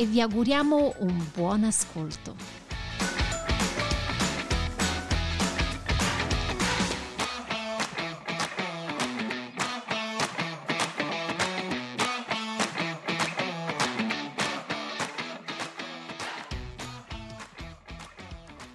e 0.00 0.06
vi 0.06 0.22
auguriamo 0.22 0.94
un 1.00 1.26
buon 1.34 1.64
ascolto. 1.64 2.34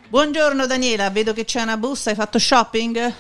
Buongiorno 0.09 0.67
Daniela, 0.67 1.09
vedo 1.09 1.33
che 1.33 1.44
c'è 1.44 1.63
una 1.63 1.77
busta, 1.77 2.11
hai 2.11 2.16
fatto 2.16 2.38
shopping? 2.38 3.13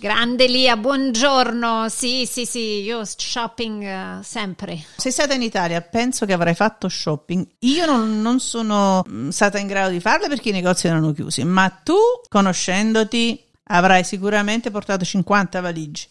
Grande 0.00 0.46
Lia, 0.46 0.76
buongiorno. 0.76 1.88
Sì, 1.88 2.24
sì, 2.24 2.46
sì, 2.46 2.82
io 2.82 3.02
shopping 3.04 3.82
uh, 3.82 4.22
sempre. 4.22 4.80
Sei 4.96 5.10
stata 5.10 5.34
in 5.34 5.42
Italia, 5.42 5.80
penso 5.80 6.24
che 6.24 6.32
avrai 6.32 6.54
fatto 6.54 6.88
shopping. 6.88 7.44
Io 7.60 7.84
non, 7.84 8.22
non, 8.22 8.38
sono 8.38 9.04
mm, 9.10 9.30
stata 9.30 9.58
in 9.58 9.66
grado 9.66 9.90
di 9.90 9.98
farla 9.98 10.28
perché 10.28 10.50
i 10.50 10.52
negozi 10.52 10.86
erano 10.86 11.10
chiusi, 11.10 11.42
ma 11.42 11.68
tu, 11.82 11.96
conoscendoti, 12.28 13.42
avrai 13.64 14.04
sicuramente 14.04 14.70
portato 14.70 15.04
50 15.04 15.60
valigie. 15.60 16.06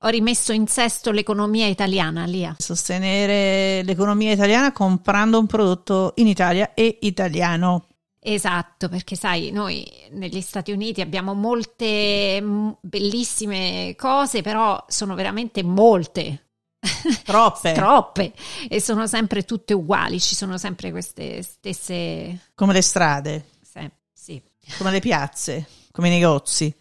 Ho 0.00 0.08
rimesso 0.08 0.52
in 0.52 0.66
sesto 0.66 1.10
l'economia 1.10 1.66
italiana, 1.66 2.26
Lia. 2.26 2.54
Sostenere 2.58 3.82
l'economia 3.84 4.32
italiana 4.32 4.70
comprando 4.70 5.38
un 5.38 5.46
prodotto 5.46 6.12
in 6.16 6.26
Italia 6.26 6.74
e 6.74 6.98
italiano. 7.00 7.86
Esatto, 8.22 8.90
perché 8.90 9.16
sai, 9.16 9.50
noi 9.50 9.90
negli 10.10 10.42
Stati 10.42 10.72
Uniti 10.72 11.00
abbiamo 11.00 11.32
molte 11.32 12.76
bellissime 12.82 13.94
cose, 13.96 14.42
però 14.42 14.84
sono 14.88 15.14
veramente 15.14 15.62
molte. 15.62 16.48
Troppe. 17.24 17.72
Troppe. 17.72 18.34
E 18.68 18.78
sono 18.78 19.06
sempre 19.06 19.44
tutte 19.44 19.72
uguali, 19.72 20.20
ci 20.20 20.34
sono 20.34 20.58
sempre 20.58 20.90
queste 20.90 21.42
stesse... 21.42 22.50
Come 22.54 22.74
le 22.74 22.82
strade. 22.82 23.46
Sì, 23.62 23.90
sì. 24.12 24.42
Come 24.76 24.90
le 24.90 25.00
piazze, 25.00 25.66
come 25.90 26.08
i 26.08 26.12
negozi. 26.12 26.74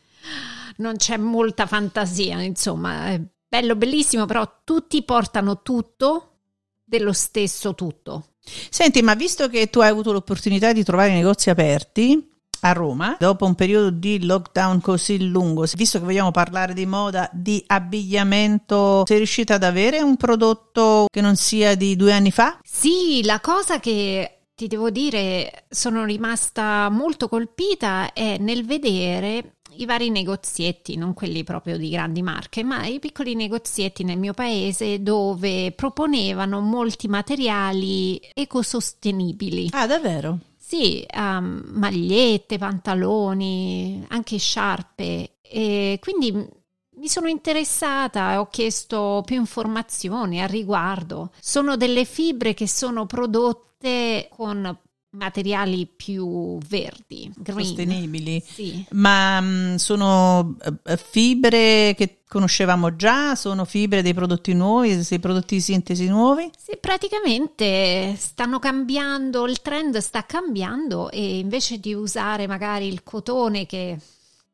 Non 0.77 0.97
c'è 0.97 1.15
molta 1.15 1.65
fantasia, 1.65 2.41
insomma. 2.41 3.11
È 3.11 3.21
bello, 3.47 3.77
bellissimo, 3.77 4.25
però 4.25 4.61
tutti 4.65 5.03
portano 5.03 5.61
tutto 5.61 6.39
dello 6.83 7.13
stesso 7.13 7.75
tutto. 7.75 8.33
Senti, 8.69 9.01
ma 9.01 9.13
visto 9.15 9.49
che 9.49 9.69
tu 9.69 9.79
hai 9.79 9.89
avuto 9.89 10.11
l'opportunità 10.11 10.73
di 10.73 10.83
trovare 10.83 11.13
negozi 11.13 11.49
aperti 11.49 12.27
a 12.61 12.73
Roma, 12.73 13.15
dopo 13.19 13.45
un 13.45 13.55
periodo 13.55 13.89
di 13.89 14.25
lockdown 14.25 14.81
così 14.81 15.29
lungo, 15.29 15.65
visto 15.75 15.99
che 15.99 16.03
vogliamo 16.03 16.31
parlare 16.31 16.73
di 16.73 16.85
moda, 16.85 17.29
di 17.31 17.63
abbigliamento, 17.67 19.03
sei 19.05 19.17
riuscita 19.17 19.55
ad 19.55 19.63
avere 19.63 20.01
un 20.01 20.17
prodotto 20.17 21.05
che 21.09 21.21
non 21.21 21.35
sia 21.35 21.75
di 21.75 21.95
due 21.95 22.11
anni 22.11 22.31
fa? 22.31 22.59
Sì, 22.63 23.23
la 23.23 23.39
cosa 23.39 23.79
che 23.79 24.39
ti 24.59 24.67
devo 24.67 24.89
dire, 24.89 25.67
sono 25.69 26.03
rimasta 26.03 26.89
molto 26.89 27.29
colpita 27.29 28.11
è 28.11 28.37
nel 28.39 28.65
vedere 28.65 29.58
i 29.79 29.85
vari 29.85 30.09
negozietti, 30.09 30.95
non 30.95 31.13
quelli 31.13 31.43
proprio 31.43 31.77
di 31.77 31.89
grandi 31.89 32.21
marche, 32.21 32.63
ma 32.63 32.85
i 32.85 32.99
piccoli 32.99 33.35
negozietti 33.35 34.03
nel 34.03 34.17
mio 34.17 34.33
paese 34.33 35.01
dove 35.01 35.71
proponevano 35.71 36.59
molti 36.59 37.07
materiali 37.07 38.19
ecosostenibili. 38.33 39.69
Ah, 39.71 39.87
davvero? 39.87 40.39
Sì, 40.57 41.05
um, 41.15 41.63
magliette, 41.65 42.57
pantaloni, 42.57 44.05
anche 44.09 44.37
sciarpe. 44.37 45.37
E 45.41 45.97
quindi 46.01 46.31
mi 46.31 47.07
sono 47.07 47.27
interessata 47.27 48.33
e 48.33 48.35
ho 48.35 48.47
chiesto 48.49 49.23
più 49.25 49.37
informazioni 49.37 50.41
al 50.41 50.49
riguardo. 50.49 51.31
Sono 51.39 51.77
delle 51.77 52.05
fibre 52.05 52.53
che 52.53 52.67
sono 52.67 53.05
prodotte 53.05 54.27
con 54.29 54.77
materiali 55.11 55.87
più 55.87 56.57
verdi, 56.59 57.31
green. 57.35 57.65
sostenibili. 57.65 58.43
Sì. 58.45 58.85
Ma 58.91 59.39
mh, 59.39 59.45
mm, 59.45 59.75
sono 59.75 60.39
uh, 60.39 60.95
fibre 60.95 61.95
che 61.95 62.19
conoscevamo 62.27 62.95
già? 62.95 63.35
Sono 63.35 63.65
fibre 63.65 64.01
dei 64.01 64.13
prodotti 64.13 64.53
nuovi, 64.53 65.03
dei 65.07 65.19
prodotti 65.19 65.55
di 65.55 65.61
sintesi 65.61 66.07
nuovi? 66.07 66.49
Sì, 66.55 66.77
praticamente 66.79 68.15
stanno 68.17 68.59
cambiando, 68.59 69.47
il 69.47 69.61
trend 69.61 69.97
sta 69.97 70.25
cambiando 70.25 71.09
e 71.09 71.39
invece 71.39 71.79
di 71.79 71.93
usare 71.93 72.45
magari 72.45 72.87
il 72.87 73.01
cotone 73.03 73.65
che 73.65 73.97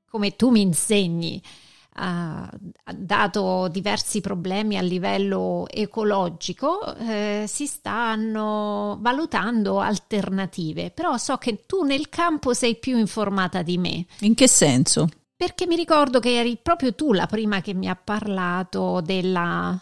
come 0.09 0.35
tu 0.37 0.49
mi 0.49 0.61
insegni 0.61 1.41
dato 1.95 3.69
diversi 3.69 4.19
problemi 4.19 4.77
a 4.77 4.81
livello 4.81 5.65
ecologico, 5.69 6.95
eh, 6.97 7.45
si 7.47 7.65
stanno 7.67 8.97
valutando 8.99 9.79
alternative, 9.79 10.91
però 10.91 11.17
so 11.17 11.37
che 11.37 11.65
tu 11.65 11.83
nel 11.83 12.09
campo 12.09 12.53
sei 12.53 12.75
più 12.75 12.97
informata 12.97 13.61
di 13.61 13.77
me. 13.77 14.05
In 14.19 14.35
che 14.35 14.47
senso? 14.47 15.07
Perché 15.37 15.67
mi 15.67 15.75
ricordo 15.75 16.19
che 16.19 16.37
eri 16.39 16.57
proprio 16.61 16.93
tu 16.93 17.11
la 17.11 17.25
prima 17.25 17.61
che 17.61 17.73
mi 17.73 17.89
ha 17.89 17.95
parlato 17.95 19.01
della 19.01 19.77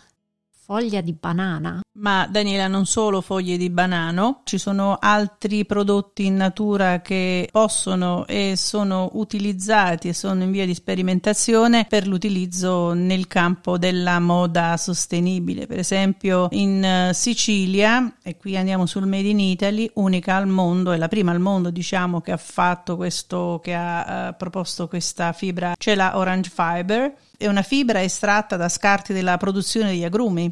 foglia 0.73 1.01
di 1.01 1.13
banana. 1.13 1.81
Ma 1.97 2.25
Daniela, 2.25 2.67
non 2.67 2.87
solo 2.87 3.21
foglie 3.21 3.57
di 3.57 3.69
banano, 3.69 4.41
ci 4.43 4.57
sono 4.57 4.97
altri 4.99 5.67
prodotti 5.67 6.25
in 6.25 6.35
natura 6.35 7.01
che 7.01 7.47
possono 7.51 8.25
e 8.25 8.55
sono 8.57 9.11
utilizzati 9.13 10.07
e 10.07 10.13
sono 10.13 10.41
in 10.41 10.49
via 10.49 10.65
di 10.65 10.73
sperimentazione 10.73 11.85
per 11.87 12.07
l'utilizzo 12.07 12.93
nel 12.93 13.27
campo 13.27 13.77
della 13.77 14.19
moda 14.19 14.75
sostenibile. 14.77 15.67
Per 15.67 15.77
esempio 15.77 16.47
in 16.49 16.83
eh, 16.83 17.13
Sicilia, 17.13 18.15
e 18.23 18.35
qui 18.37 18.57
andiamo 18.57 18.87
sul 18.87 19.05
Made 19.05 19.27
in 19.27 19.39
Italy, 19.39 19.91
unica 19.93 20.37
al 20.37 20.47
mondo, 20.47 20.91
è 20.91 20.97
la 20.97 21.07
prima 21.07 21.31
al 21.31 21.39
mondo 21.39 21.69
diciamo 21.69 22.19
che 22.21 22.31
ha 22.31 22.37
fatto 22.37 22.95
questo, 22.95 23.59
che 23.61 23.75
ha 23.75 24.29
uh, 24.29 24.35
proposto 24.35 24.87
questa 24.87 25.31
fibra, 25.33 25.75
c'è 25.77 25.93
la 25.93 26.17
Orange 26.17 26.49
Fiber 26.51 27.13
è 27.43 27.47
una 27.47 27.61
fibra 27.61 28.01
estratta 28.01 28.55
da 28.55 28.69
scarti 28.69 29.11
della 29.11 29.37
produzione 29.37 29.89
degli 29.89 30.05
agrumi. 30.05 30.51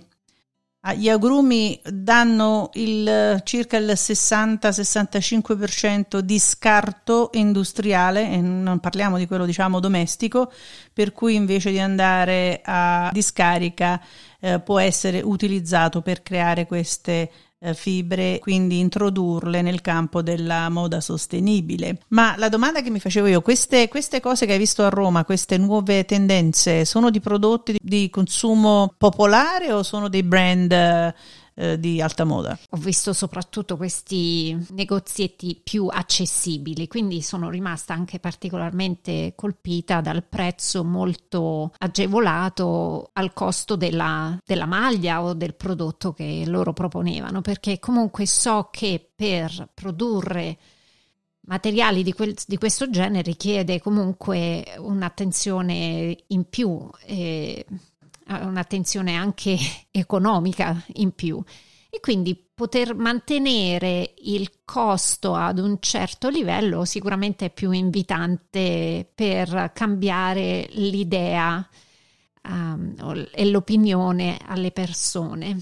Ah, 0.83 0.95
gli 0.95 1.09
agrumi 1.09 1.79
danno 1.83 2.71
il, 2.73 3.39
circa 3.43 3.77
il 3.77 3.85
60-65% 3.85 6.17
di 6.17 6.39
scarto 6.39 7.29
industriale, 7.33 8.27
e 8.31 8.37
non 8.37 8.79
parliamo 8.79 9.19
di 9.19 9.27
quello 9.27 9.45
diciamo 9.45 9.79
domestico, 9.79 10.51
per 10.91 11.11
cui 11.11 11.35
invece 11.35 11.69
di 11.69 11.79
andare 11.79 12.61
a 12.65 13.11
discarica 13.13 14.01
eh, 14.39 14.59
può 14.59 14.79
essere 14.79 15.21
utilizzato 15.21 16.01
per 16.01 16.23
creare 16.23 16.65
queste 16.65 17.11
eh, 17.11 17.29
fibre, 17.73 18.39
quindi 18.39 18.79
introdurle 18.79 19.61
nel 19.61 19.81
campo 19.81 20.21
della 20.21 20.69
moda 20.69 20.99
sostenibile. 20.99 21.99
Ma 22.09 22.35
la 22.37 22.49
domanda 22.49 22.81
che 22.81 22.89
mi 22.89 22.99
facevo 22.99 23.27
io, 23.27 23.41
queste, 23.41 23.87
queste 23.87 24.19
cose 24.19 24.45
che 24.45 24.53
hai 24.53 24.57
visto 24.57 24.83
a 24.83 24.89
Roma, 24.89 25.25
queste 25.25 25.57
nuove 25.57 26.05
tendenze, 26.05 26.85
sono 26.85 27.09
di 27.09 27.19
prodotti 27.19 27.77
di 27.81 28.09
consumo 28.09 28.93
popolare 28.97 29.71
o 29.71 29.83
sono 29.83 30.09
dei 30.09 30.23
brand 30.23 31.13
eh, 31.61 31.79
di 31.79 32.01
alta 32.01 32.23
moda. 32.23 32.57
Ho 32.71 32.77
visto 32.77 33.13
soprattutto 33.13 33.77
questi 33.77 34.57
negozietti 34.71 35.61
più 35.63 35.87
accessibili, 35.87 36.87
quindi 36.87 37.21
sono 37.21 37.49
rimasta 37.49 37.93
anche 37.93 38.19
particolarmente 38.19 39.33
colpita 39.35 40.01
dal 40.01 40.23
prezzo 40.23 40.83
molto 40.83 41.71
agevolato 41.77 43.11
al 43.13 43.31
costo 43.33 43.75
della, 43.75 44.35
della 44.43 44.65
maglia 44.65 45.21
o 45.21 45.33
del 45.33 45.53
prodotto 45.53 46.13
che 46.13 46.45
loro 46.47 46.73
proponevano, 46.73 47.41
perché 47.41 47.77
comunque 47.77 48.25
so 48.25 48.69
che 48.71 49.11
per 49.15 49.69
produrre 49.73 50.57
materiali 51.41 52.01
di, 52.01 52.13
quel, 52.13 52.35
di, 52.47 52.57
questo 52.57 52.89
genere 52.89 53.21
richiede 53.21 53.79
comunque 53.79 54.65
un'attenzione 54.77 56.17
in 56.27 56.49
più. 56.49 56.89
Eh, 57.05 57.65
un'attenzione 58.41 59.15
anche 59.15 59.57
economica 59.91 60.83
in 60.93 61.11
più 61.11 61.43
e 61.93 61.99
quindi 61.99 62.41
poter 62.53 62.95
mantenere 62.95 64.13
il 64.19 64.61
costo 64.63 65.35
ad 65.35 65.59
un 65.59 65.77
certo 65.81 66.29
livello 66.29 66.85
sicuramente 66.85 67.47
è 67.47 67.49
più 67.49 67.71
invitante 67.71 69.11
per 69.13 69.71
cambiare 69.73 70.69
l'idea 70.71 71.67
um, 72.43 73.27
e 73.31 73.45
l'opinione 73.45 74.39
alle 74.45 74.71
persone. 74.71 75.57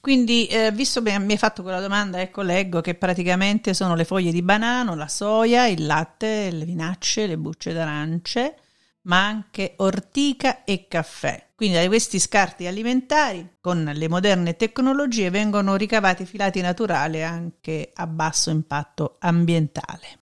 Quindi, 0.00 0.46
eh, 0.46 0.70
visto 0.70 1.02
che 1.02 1.18
mi 1.18 1.32
hai 1.32 1.38
fatto 1.38 1.62
quella 1.62 1.80
domanda, 1.80 2.20
ecco, 2.20 2.42
leggo 2.42 2.80
che 2.80 2.94
praticamente 2.94 3.74
sono 3.74 3.94
le 3.94 4.04
foglie 4.04 4.30
di 4.30 4.42
banano, 4.42 4.94
la 4.94 5.08
soia, 5.08 5.66
il 5.66 5.86
latte, 5.86 6.50
le 6.50 6.64
vinacce, 6.64 7.26
le 7.26 7.38
bucce 7.38 7.72
d'arance, 7.72 8.56
ma 9.02 9.24
anche 9.24 9.74
ortica 9.78 10.64
e 10.64 10.86
caffè. 10.88 11.51
Quindi 11.62 11.78
da 11.78 11.86
questi 11.86 12.18
scarti 12.18 12.66
alimentari, 12.66 13.58
con 13.60 13.88
le 13.94 14.08
moderne 14.08 14.56
tecnologie, 14.56 15.30
vengono 15.30 15.76
ricavati 15.76 16.24
filati 16.24 16.60
naturali 16.60 17.22
anche 17.22 17.92
a 17.94 18.08
basso 18.08 18.50
impatto 18.50 19.14
ambientale. 19.20 20.22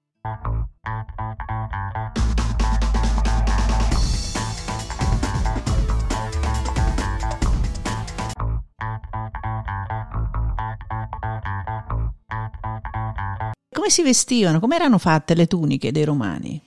Come 13.75 13.91
si 13.91 14.03
vestivano? 14.03 14.59
Come 14.59 14.77
erano 14.77 14.97
fatte 14.97 15.35
le 15.35 15.47
tuniche 15.47 15.93
dei 15.93 16.05
romani? 16.05 16.63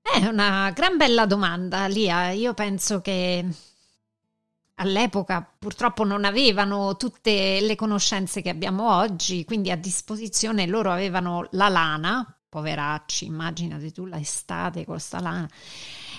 È 0.00 0.24
una 0.24 0.70
gran 0.70 0.96
bella 0.96 1.26
domanda, 1.26 1.88
Lia. 1.88 2.30
Io 2.30 2.54
penso 2.54 3.00
che 3.00 3.44
all'epoca 4.78 5.46
purtroppo 5.58 6.04
non 6.04 6.24
avevano 6.24 6.96
tutte 6.96 7.60
le 7.60 7.76
conoscenze 7.76 8.42
che 8.42 8.48
abbiamo 8.48 8.96
oggi, 8.96 9.44
quindi 9.44 9.70
a 9.70 9.76
disposizione 9.76 10.66
loro 10.66 10.90
avevano 10.90 11.46
la 11.52 11.68
lana, 11.68 12.38
poveracci, 12.48 13.26
immaginati 13.26 13.92
tu 13.92 14.06
l'estate 14.06 14.84
con 14.84 14.98
sta 14.98 15.20
lana, 15.20 15.48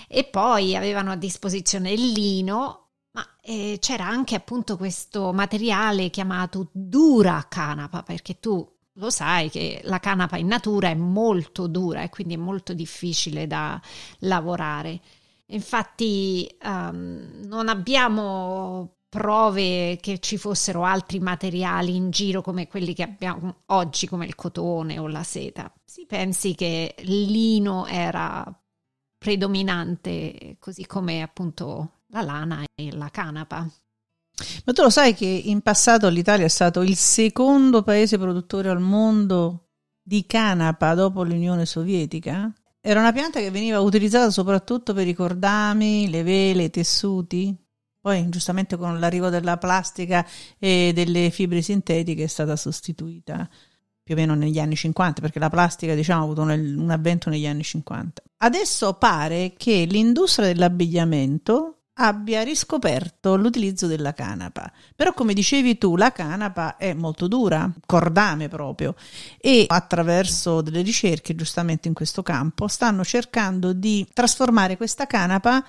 e 0.08 0.24
poi 0.24 0.76
avevano 0.76 1.12
a 1.12 1.16
disposizione 1.16 1.92
il 1.92 2.12
lino, 2.12 2.88
ma 3.12 3.26
eh, 3.40 3.78
c'era 3.80 4.06
anche 4.06 4.34
appunto 4.34 4.76
questo 4.76 5.32
materiale 5.32 6.10
chiamato 6.10 6.68
dura 6.72 7.46
canapa, 7.48 8.02
perché 8.02 8.38
tu 8.38 8.66
lo 8.94 9.10
sai 9.10 9.48
che 9.50 9.80
la 9.84 9.98
canapa 9.98 10.36
in 10.36 10.48
natura 10.48 10.88
è 10.88 10.94
molto 10.94 11.66
dura 11.66 12.02
e 12.02 12.10
quindi 12.10 12.34
è 12.34 12.38
molto 12.38 12.74
difficile 12.74 13.46
da 13.46 13.80
lavorare. 14.20 15.00
Infatti 15.50 16.48
um, 16.62 17.42
non 17.44 17.68
abbiamo 17.68 18.96
prove 19.08 19.98
che 20.00 20.20
ci 20.20 20.38
fossero 20.38 20.84
altri 20.84 21.18
materiali 21.18 21.96
in 21.96 22.10
giro 22.10 22.42
come 22.42 22.68
quelli 22.68 22.94
che 22.94 23.02
abbiamo 23.02 23.62
oggi, 23.66 24.06
come 24.06 24.24
il 24.26 24.36
cotone 24.36 24.98
o 24.98 25.08
la 25.08 25.24
seta. 25.24 25.72
Si 25.84 26.06
pensi 26.06 26.54
che 26.54 26.94
lino 27.00 27.86
era 27.86 28.44
predominante, 29.18 30.56
così 30.60 30.86
come 30.86 31.22
appunto 31.22 32.02
la 32.06 32.22
lana 32.22 32.64
e 32.74 32.92
la 32.92 33.10
canapa. 33.10 33.68
Ma 34.64 34.72
tu 34.72 34.82
lo 34.82 34.90
sai 34.90 35.14
che 35.14 35.26
in 35.26 35.60
passato 35.60 36.08
l'Italia 36.08 36.46
è 36.46 36.48
stato 36.48 36.80
il 36.82 36.96
secondo 36.96 37.82
paese 37.82 38.16
produttore 38.16 38.70
al 38.70 38.80
mondo 38.80 39.70
di 40.00 40.24
canapa 40.24 40.94
dopo 40.94 41.24
l'Unione 41.24 41.66
Sovietica? 41.66 42.50
Era 42.82 43.00
una 43.00 43.12
pianta 43.12 43.40
che 43.40 43.50
veniva 43.50 43.80
utilizzata 43.80 44.30
soprattutto 44.30 44.94
per 44.94 45.06
i 45.06 45.12
cordami, 45.12 46.08
le 46.08 46.22
vele, 46.22 46.64
i 46.64 46.70
tessuti. 46.70 47.54
Poi, 48.00 48.26
giustamente, 48.30 48.78
con 48.78 48.98
l'arrivo 48.98 49.28
della 49.28 49.58
plastica 49.58 50.26
e 50.58 50.92
delle 50.94 51.28
fibre 51.30 51.60
sintetiche 51.60 52.24
è 52.24 52.26
stata 52.26 52.56
sostituita 52.56 53.46
più 54.02 54.14
o 54.14 54.18
meno 54.18 54.34
negli 54.34 54.58
anni 54.58 54.76
50, 54.76 55.20
perché 55.20 55.38
la 55.38 55.50
plastica, 55.50 55.94
diciamo, 55.94 56.22
ha 56.22 56.24
avuto 56.24 56.40
un, 56.40 56.50
un 56.50 56.90
avvento 56.90 57.28
negli 57.28 57.46
anni 57.46 57.62
50. 57.62 58.22
Adesso 58.38 58.94
pare 58.94 59.52
che 59.58 59.84
l'industria 59.84 60.46
dell'abbigliamento 60.46 61.79
abbia 62.00 62.42
riscoperto 62.42 63.36
l'utilizzo 63.36 63.86
della 63.86 64.14
canapa. 64.14 64.72
Però, 64.96 65.12
come 65.12 65.34
dicevi 65.34 65.76
tu, 65.76 65.96
la 65.96 66.12
canapa 66.12 66.76
è 66.76 66.94
molto 66.94 67.28
dura, 67.28 67.70
cordame 67.84 68.48
proprio, 68.48 68.94
e 69.38 69.64
attraverso 69.68 70.62
delle 70.62 70.80
ricerche, 70.80 71.34
giustamente 71.34 71.88
in 71.88 71.94
questo 71.94 72.22
campo, 72.22 72.68
stanno 72.68 73.04
cercando 73.04 73.72
di 73.72 74.06
trasformare 74.12 74.76
questa 74.76 75.06
canapa 75.06 75.64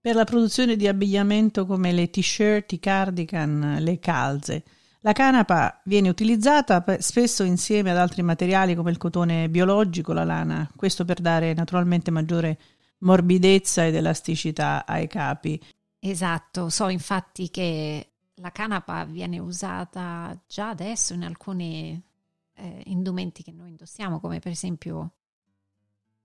per 0.00 0.14
la 0.14 0.24
produzione 0.24 0.76
di 0.76 0.88
abbigliamento 0.88 1.66
come 1.66 1.92
le 1.92 2.08
t-shirt, 2.08 2.72
i 2.72 2.78
cardigan, 2.78 3.76
le 3.80 3.98
calze. 3.98 4.64
La 5.00 5.12
canapa 5.12 5.80
viene 5.84 6.08
utilizzata 6.08 6.82
spesso 6.98 7.42
insieme 7.42 7.90
ad 7.90 7.98
altri 7.98 8.22
materiali 8.22 8.74
come 8.74 8.90
il 8.90 8.96
cotone 8.96 9.48
biologico, 9.48 10.12
la 10.12 10.24
lana, 10.24 10.68
questo 10.74 11.04
per 11.04 11.20
dare 11.20 11.52
naturalmente 11.52 12.10
maggiore 12.10 12.58
morbidezza 12.98 13.86
ed 13.86 13.94
elasticità 13.94 14.86
ai 14.86 15.06
capi. 15.06 15.60
Esatto, 16.00 16.68
so 16.68 16.88
infatti 16.88 17.50
che 17.50 18.12
la 18.36 18.52
canapa 18.52 19.04
viene 19.04 19.38
usata 19.38 20.40
già 20.46 20.68
adesso 20.68 21.12
in 21.12 21.24
alcuni 21.24 22.00
eh, 22.54 22.82
indumenti 22.86 23.42
che 23.42 23.52
noi 23.52 23.70
indossiamo, 23.70 24.20
come 24.20 24.38
per 24.38 24.52
esempio 24.52 25.12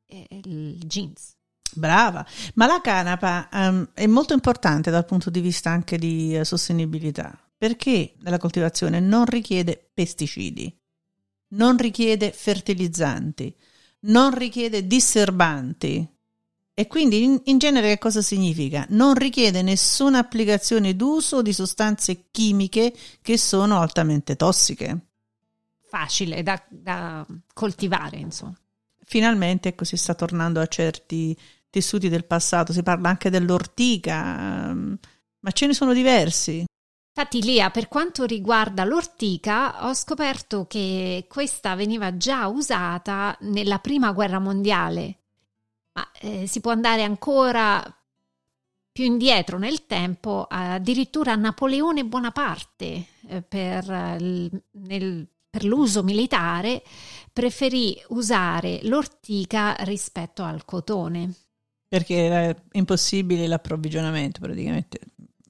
eh, 0.06 0.28
il 0.30 0.78
jeans. 0.86 1.36
Brava, 1.76 2.24
ma 2.54 2.68
la 2.68 2.82
canapa 2.82 3.50
um, 3.52 3.90
è 3.94 4.06
molto 4.06 4.34
importante 4.34 4.92
dal 4.92 5.06
punto 5.06 5.32
di 5.32 5.42
vista 5.42 5.72
anche 5.72 5.98
di 5.98 6.38
uh, 6.38 6.44
sostenibilità, 6.44 7.36
perché 7.58 8.14
la 8.20 8.38
coltivazione 8.38 9.00
non 9.00 9.26
richiede 9.26 9.90
pesticidi, 9.92 10.76
non 11.50 11.78
richiede 11.78 12.32
fertilizzanti, 12.32 13.56
non 14.02 14.38
richiede 14.38 14.86
disserbanti, 14.86 16.08
e 16.76 16.88
quindi 16.88 17.24
in, 17.24 17.40
in, 17.46 17.60
genere 17.60 17.90
che 17.90 17.98
cosa 18.00 18.22
significa? 18.24 18.86
Non 18.90 19.14
richiede 19.14 19.62
nessuna 19.62 20.18
applicazione 20.18 20.96
d'uso 20.96 21.44
di 21.44 21.54
sostanze 21.54 22.26
chimiche 22.32 22.92
che 23.22 23.38
sono 23.38 23.80
altamente 23.80 24.36
tossiche. 24.36 24.98
Facile 25.88 26.42
da, 26.42 26.60
da 26.68 27.24
coltivare, 27.54 28.18
insomma. 28.18 28.58
Finalmente 29.06 29.70
ecco, 29.70 29.84
si 29.84 29.98
sta 29.98 30.16
tornando 30.16 30.60
a 30.60 30.66
certi 30.66 31.38
tessuti 31.70 32.10
del 32.10 32.26
passato, 32.26 32.74
si 32.74 32.82
parla 32.82 33.10
anche 33.10 33.30
dell'ortica, 33.30 34.70
ehm, 34.70 34.98
ma 35.42 35.52
ce 35.52 35.68
ne 35.68 35.74
sono 35.74 35.94
diversi. 35.94 36.66
Infatti, 37.16 37.44
Lia, 37.44 37.70
per 37.70 37.88
quanto 37.88 38.24
riguarda 38.24 38.84
l'ortica, 38.84 39.88
ho 39.88 39.94
scoperto 39.94 40.66
che 40.66 41.28
questa 41.30 41.76
veniva 41.76 42.18
già 42.18 42.48
usata 42.48 43.38
nella 43.42 43.78
prima 43.78 44.12
guerra 44.12 44.40
mondiale 44.40 45.20
ma 45.94 46.12
eh, 46.20 46.48
si 46.48 46.60
può 46.60 46.72
andare 46.72 47.04
ancora 47.04 47.82
più 48.92 49.06
indietro 49.06 49.58
nel 49.58 49.88
tempo, 49.88 50.46
addirittura 50.48 51.36
Napoleone 51.36 52.06
Bonaparte 52.06 53.06
eh, 53.28 53.42
per, 53.42 53.88
nel, 53.88 55.28
per 55.50 55.64
l'uso 55.66 56.04
militare 56.04 56.84
preferì 57.32 58.00
usare 58.10 58.82
l'ortica 58.84 59.76
rispetto 59.80 60.44
al 60.44 60.64
cotone. 60.64 61.34
Perché 61.88 62.16
era 62.16 62.56
impossibile 62.74 63.48
l'approvvigionamento 63.48 64.40
praticamente. 64.40 65.00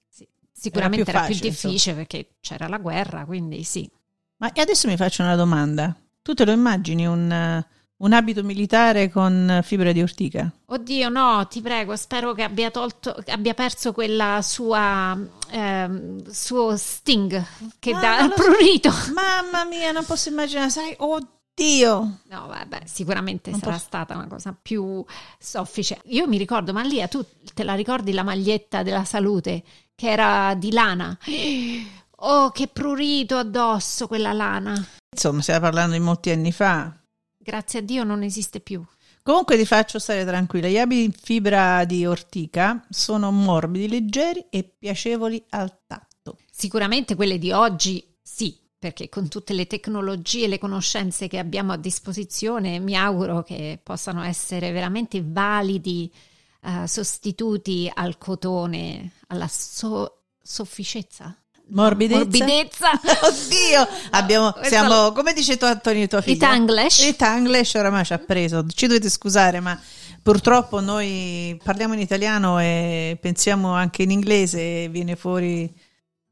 Sì, 0.09 0.25
sicuramente 0.51 1.09
era 1.09 1.11
più, 1.11 1.19
era 1.19 1.27
facile, 1.27 1.39
più 1.39 1.49
difficile 1.49 1.73
insomma. 1.73 1.95
perché 1.97 2.35
c'era 2.39 2.67
la 2.69 2.77
guerra, 2.77 3.25
quindi 3.25 3.63
sì. 3.63 3.89
Ma 4.37 4.51
adesso 4.53 4.87
mi 4.87 4.97
faccio 4.97 5.21
una 5.21 5.35
domanda. 5.35 5.95
Tu 6.21 6.33
te 6.33 6.45
lo 6.45 6.51
immagini 6.51 7.05
un, 7.05 7.63
un 7.97 8.13
abito 8.13 8.43
militare 8.43 9.09
con 9.09 9.61
fibra 9.63 9.91
di 9.91 10.01
ortica? 10.01 10.51
Oddio, 10.65 11.09
no, 11.09 11.47
ti 11.47 11.61
prego, 11.61 11.95
spero 11.95 12.33
che 12.33 12.43
abbia, 12.43 12.71
tolto, 12.71 13.15
abbia 13.27 13.53
perso 13.53 13.93
quella 13.93 14.41
sua 14.41 15.17
ehm, 15.49 16.29
suo 16.29 16.75
sting 16.75 17.45
che 17.79 17.91
ah, 17.91 17.99
dà 17.99 18.19
il 18.21 18.33
prurito. 18.35 18.89
Mamma 19.13 19.65
mia, 19.65 19.91
non 19.91 20.03
posso 20.05 20.29
immaginare, 20.29 20.69
sai, 20.69 20.95
oddio. 20.97 22.19
No, 22.29 22.47
vabbè, 22.47 22.81
sicuramente 22.85 23.51
non 23.51 23.59
sarà 23.59 23.73
posso... 23.73 23.85
stata 23.85 24.15
una 24.15 24.27
cosa 24.27 24.55
più 24.59 25.03
soffice. 25.37 26.01
Io 26.05 26.27
mi 26.27 26.37
ricordo, 26.37 26.73
ma 26.73 26.81
lì 26.81 27.01
tu 27.09 27.23
te 27.53 27.63
la 27.63 27.75
ricordi 27.75 28.11
la 28.11 28.23
maglietta 28.23 28.83
della 28.83 29.05
salute 29.05 29.63
che 29.95 30.09
era 30.09 30.53
di 30.55 30.71
lana? 30.71 31.17
Oh, 32.25 32.51
che 32.51 32.67
prurito 32.67 33.35
addosso 33.35 34.07
quella 34.07 34.31
lana. 34.31 34.73
Insomma, 35.11 35.41
stiamo 35.41 35.59
parlando 35.59 35.91
di 35.91 35.99
molti 35.99 36.29
anni 36.29 36.53
fa 36.53 37.02
grazie 37.43 37.79
a 37.79 37.81
Dio 37.81 38.03
non 38.03 38.23
esiste 38.23 38.59
più. 38.59 38.83
Comunque 39.21 39.57
ti 39.57 39.65
faccio 39.65 39.99
stare 39.99 40.25
tranquilla, 40.25 40.67
gli 40.67 40.77
abiti 40.77 41.03
in 41.03 41.11
fibra 41.13 41.85
di 41.85 42.05
ortica 42.05 42.85
sono 42.89 43.31
morbidi, 43.31 43.87
leggeri 43.87 44.45
e 44.49 44.63
piacevoli 44.63 45.41
al 45.49 45.73
tatto. 45.85 46.37
Sicuramente 46.51 47.15
quelle 47.15 47.37
di 47.37 47.51
oggi 47.51 48.03
sì, 48.21 48.57
perché 48.77 49.07
con 49.07 49.29
tutte 49.29 49.53
le 49.53 49.65
tecnologie 49.65 50.43
e 50.43 50.47
le 50.49 50.59
conoscenze 50.59 51.29
che 51.29 51.37
abbiamo 51.39 51.71
a 51.71 51.77
disposizione 51.77 52.79
mi 52.79 52.97
auguro 52.97 53.43
che 53.43 53.79
possano 53.81 54.23
essere 54.23 54.71
veramente 54.71 55.23
validi 55.25 56.11
uh, 56.63 56.85
sostituti 56.85 57.89
al 57.93 58.17
cotone, 58.17 59.13
alla 59.27 59.47
so- 59.47 60.23
sofficezza. 60.41 61.42
Morbidezza. 61.67 62.19
Morbidezza. 62.19 62.91
Oddio, 63.23 63.87
abbiamo, 64.11 64.53
siamo, 64.63 65.11
come 65.11 65.33
dice 65.33 65.57
tu 65.57 65.65
Antonio, 65.65 66.07
tua 66.07 66.21
figlia? 66.21 66.35
I 66.35 66.39
Tanglish. 66.39 66.99
I 66.99 67.15
Tanglish 67.15 67.73
oramai 67.75 68.05
ci 68.05 68.13
ha 68.13 68.19
preso, 68.19 68.65
ci 68.67 68.87
dovete 68.87 69.09
scusare, 69.09 69.59
ma 69.59 69.79
purtroppo 70.21 70.79
noi 70.79 71.59
parliamo 71.63 71.93
in 71.93 71.99
italiano 71.99 72.59
e 72.59 73.17
pensiamo 73.19 73.73
anche 73.73 74.03
in 74.03 74.11
inglese 74.11 74.83
e 74.83 74.89
viene 74.89 75.15
fuori 75.15 75.71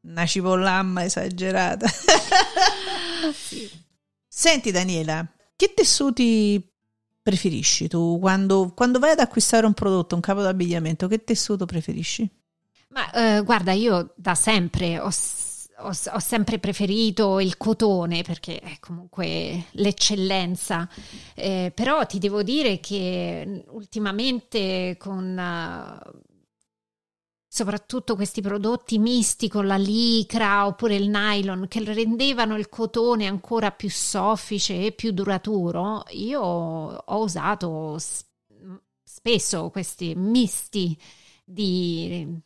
una 0.02 0.26
cipollamma 0.26 1.06
esagerata. 1.06 1.88
sì. 3.34 3.70
Senti 4.28 4.72
Daniela, 4.72 5.26
che 5.56 5.74
tessuti 5.74 6.70
preferisci 7.22 7.88
tu 7.88 8.18
quando, 8.20 8.72
quando, 8.76 8.98
vai 8.98 9.12
ad 9.12 9.20
acquistare 9.20 9.66
un 9.66 9.74
prodotto, 9.74 10.16
un 10.16 10.22
capo 10.22 10.42
d'abbigliamento? 10.42 11.08
Che 11.08 11.24
tessuto 11.24 11.66
preferisci? 11.66 12.30
Ma 12.92 13.10
eh, 13.12 13.42
guarda, 13.44 13.72
io 13.72 14.14
da 14.16 14.36
sempre 14.36 15.00
ho, 15.00 15.08
ho, 15.08 15.88
ho, 15.88 16.20
sempre 16.20 16.60
preferito 16.60 17.40
il 17.40 17.56
cotone 17.56 18.22
perché 18.22 18.60
è 18.60 18.80
comunque 18.80 19.68
l'eccellenza, 19.72 20.90
eh, 21.34 21.72
però 21.74 22.06
ti 22.06 22.20
devo 22.20 22.44
dire 22.44 22.80
che 22.80 23.64
ultimamente 23.70 24.96
con... 25.00 25.38
Uh, 25.38 26.30
soprattutto 27.54 28.16
questi 28.16 28.42
prodotti 28.42 28.98
misti 28.98 29.50
con 29.50 29.68
la 29.68 29.76
licra 29.76 30.66
oppure 30.66 30.96
il 30.96 31.10
nylon 31.10 31.68
che 31.68 31.84
rendevano 31.84 32.58
il 32.58 32.70
cotone 32.70 33.28
ancora 33.28 33.72
più 33.72 33.90
soffice 33.90 34.86
e 34.86 34.94
più 34.94 35.12
duraturo, 35.12 36.06
io 36.12 36.40
ho 36.42 37.22
usato 37.22 37.98
spesso 39.04 39.70
questi 39.70 40.14
misti 40.16 40.98
di, 41.44 42.42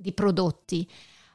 di 0.00 0.12
prodotti. 0.12 0.88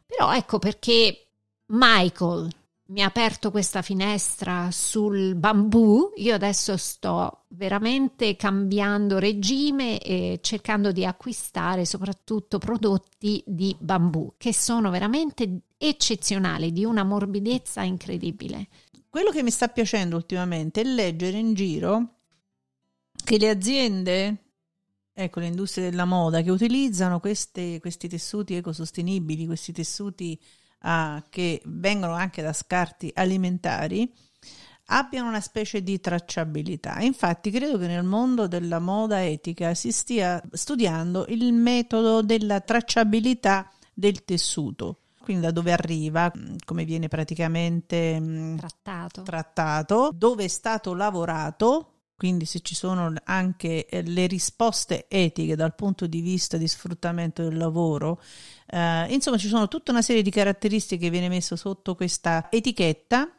Però 0.06 0.34
ecco 0.34 0.60
perché 0.60 1.28
Michael 1.68 2.50
mi 2.88 3.02
ha 3.02 3.08
aperto 3.08 3.50
questa 3.50 3.82
finestra 3.82 4.70
sul 4.72 5.34
bambù, 5.34 6.12
io 6.18 6.36
adesso 6.36 6.78
sto 6.78 7.46
veramente 7.50 8.36
cambiando 8.36 9.18
regime 9.18 10.00
e 10.00 10.40
cercando 10.42 10.92
di 10.92 11.04
acquistare 11.04 11.86
soprattutto 11.86 12.60
prodotti 12.60 13.44
di 13.48 13.76
bambù 13.80 14.34
che 14.38 14.54
sono 14.54 14.92
veramente 14.92 15.62
eccezionali, 15.78 16.72
di 16.72 16.86
una 16.86 17.04
morbidezza 17.04 17.82
incredibile. 17.82 18.68
Quello 19.10 19.32
che 19.32 19.42
mi 19.42 19.52
sta 19.52 19.68
piacendo 19.68 20.16
ultimamente 20.16 20.82
è 20.82 20.84
leggere 20.84 21.38
in 21.40 21.56
giro 21.56 22.10
che 23.24 23.40
le 23.40 23.50
aziende, 23.50 24.45
ecco 25.18 25.40
le 25.40 25.48
industrie 25.48 25.90
della 25.90 26.06
moda, 26.06 26.42
che 26.42 26.52
utilizzano 26.52 27.20
queste, 27.22 27.80
questi 27.80 28.10
tessuti 28.10 28.56
ecosostenibili, 28.56 29.46
questi 29.46 29.72
tessuti 29.72 30.38
uh, 30.82 31.24
che 31.30 31.62
vengono 31.66 32.14
anche 32.14 32.42
da 32.42 32.52
scarti 32.52 33.10
alimentari 33.16 34.12
abbiano 34.88 35.30
una 35.30 35.40
specie 35.42 35.82
di 35.82 36.00
tracciabilità. 36.00 37.00
Infatti 37.00 37.50
credo 37.50 37.78
che 37.78 37.88
nel 37.88 38.04
mondo 38.04 38.48
della 38.48 38.80
moda 38.80 39.26
etica 39.26 39.74
si 39.74 39.92
stia 39.92 40.42
studiando 40.52 41.26
il 41.30 41.54
metodo 41.54 42.22
della 42.22 42.60
tracciabilità 42.60 43.72
del 43.94 44.24
tessuto. 44.26 45.00
Quindi 45.22 45.44
da 45.44 45.52
dove 45.52 45.72
arriva, 45.72 46.32
come 46.66 46.86
viene 46.86 47.08
praticamente 47.08 48.56
trattato, 48.58 49.24
trattato 49.24 50.12
dove 50.14 50.44
è 50.44 50.48
stato 50.48 50.94
lavorato, 50.94 51.95
quindi 52.16 52.46
se 52.46 52.62
ci 52.62 52.76
sono 52.76 53.14
anche 53.26 53.86
eh, 53.86 54.02
le 54.04 54.28
risposte 54.28 55.06
etiche 55.10 55.56
dal 55.56 55.76
punto 55.76 56.08
di 56.08 56.22
vista 56.22 56.58
di 56.58 56.68
sfruttamento 56.68 57.44
del 57.44 57.58
lavoro, 57.58 58.22
eh, 58.68 59.06
insomma 59.10 59.38
ci 59.38 59.48
sono 59.48 59.68
tutta 59.68 59.92
una 59.92 60.02
serie 60.02 60.22
di 60.22 60.32
caratteristiche 60.32 61.06
che 61.06 61.10
viene 61.10 61.30
messo 61.30 61.56
sotto 61.56 61.96
questa 61.96 62.48
etichetta 62.50 63.30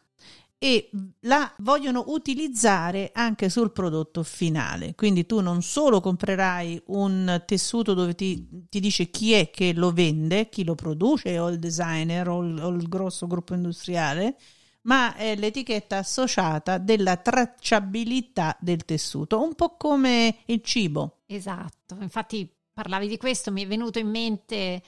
e 0.59 0.91
la 1.21 1.53
vogliono 1.59 2.05
utilizzare 2.09 3.11
anche 3.13 3.49
sul 3.49 3.73
prodotto 3.73 4.23
finale. 4.23 4.95
Quindi 4.95 5.27
tu 5.27 5.41
non 5.41 5.63
solo 5.63 6.01
comprerai 6.01 6.83
un 6.87 7.43
tessuto 7.47 7.95
dove 7.95 8.15
ti, 8.15 8.67
ti 8.69 8.81
dice 8.81 9.11
chi 9.11 9.33
è 9.33 9.51
che 9.51 9.75
lo 9.75 9.93
vende, 9.93 10.49
chi 10.49 10.65
lo 10.65 10.75
produce, 10.75 11.39
o 11.39 11.49
il 11.51 11.59
designer 11.59 12.29
o 12.29 12.43
il, 12.43 12.59
o 12.59 12.69
il 12.71 12.89
grosso 12.89 13.27
gruppo 13.27 13.55
industriale, 13.55 14.37
ma 14.87 15.15
è 15.15 15.37
l'etichetta 15.37 15.99
associata 15.99 16.79
della 16.79 17.17
tracciabilità 17.17 18.57
del 18.61 18.85
tessuto, 18.85 19.43
un 19.43 19.55
po' 19.55 19.77
come 19.77 20.39
il 20.47 20.63
cibo. 20.63 21.23
Esatto, 21.27 21.97
infatti 22.01 22.49
parlavi 22.73 23.09
di 23.09 23.17
questo, 23.17 23.53
mi 23.53 23.63
è 23.63 23.67
venuto 23.67 23.99
in 23.99 24.09
mente 24.09 24.83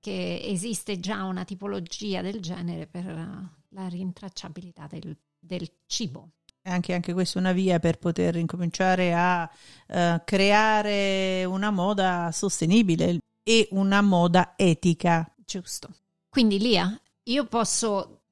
che 0.00 0.40
esiste 0.42 1.00
già 1.00 1.24
una 1.24 1.44
tipologia 1.44 2.22
del 2.22 2.40
genere 2.40 2.86
per 2.86 3.06
la 3.06 3.88
rintracciabilità 3.88 4.86
del, 4.88 5.16
del 5.38 5.68
cibo. 5.86 6.30
Anche, 6.62 6.94
anche 6.94 7.12
questa 7.12 7.38
è 7.38 7.42
una 7.42 7.52
via 7.52 7.78
per 7.78 7.98
poter 7.98 8.36
incominciare 8.36 9.14
a 9.14 9.48
uh, 9.88 10.22
creare 10.24 11.44
una 11.44 11.70
moda 11.70 12.30
sostenibile 12.32 13.20
e 13.44 13.68
una 13.70 14.02
moda 14.02 14.54
etica. 14.56 15.32
Giusto. 15.44 15.94
Quindi 16.28 16.58
Lia, 16.58 17.00
io 17.24 17.46
posso 17.46 18.25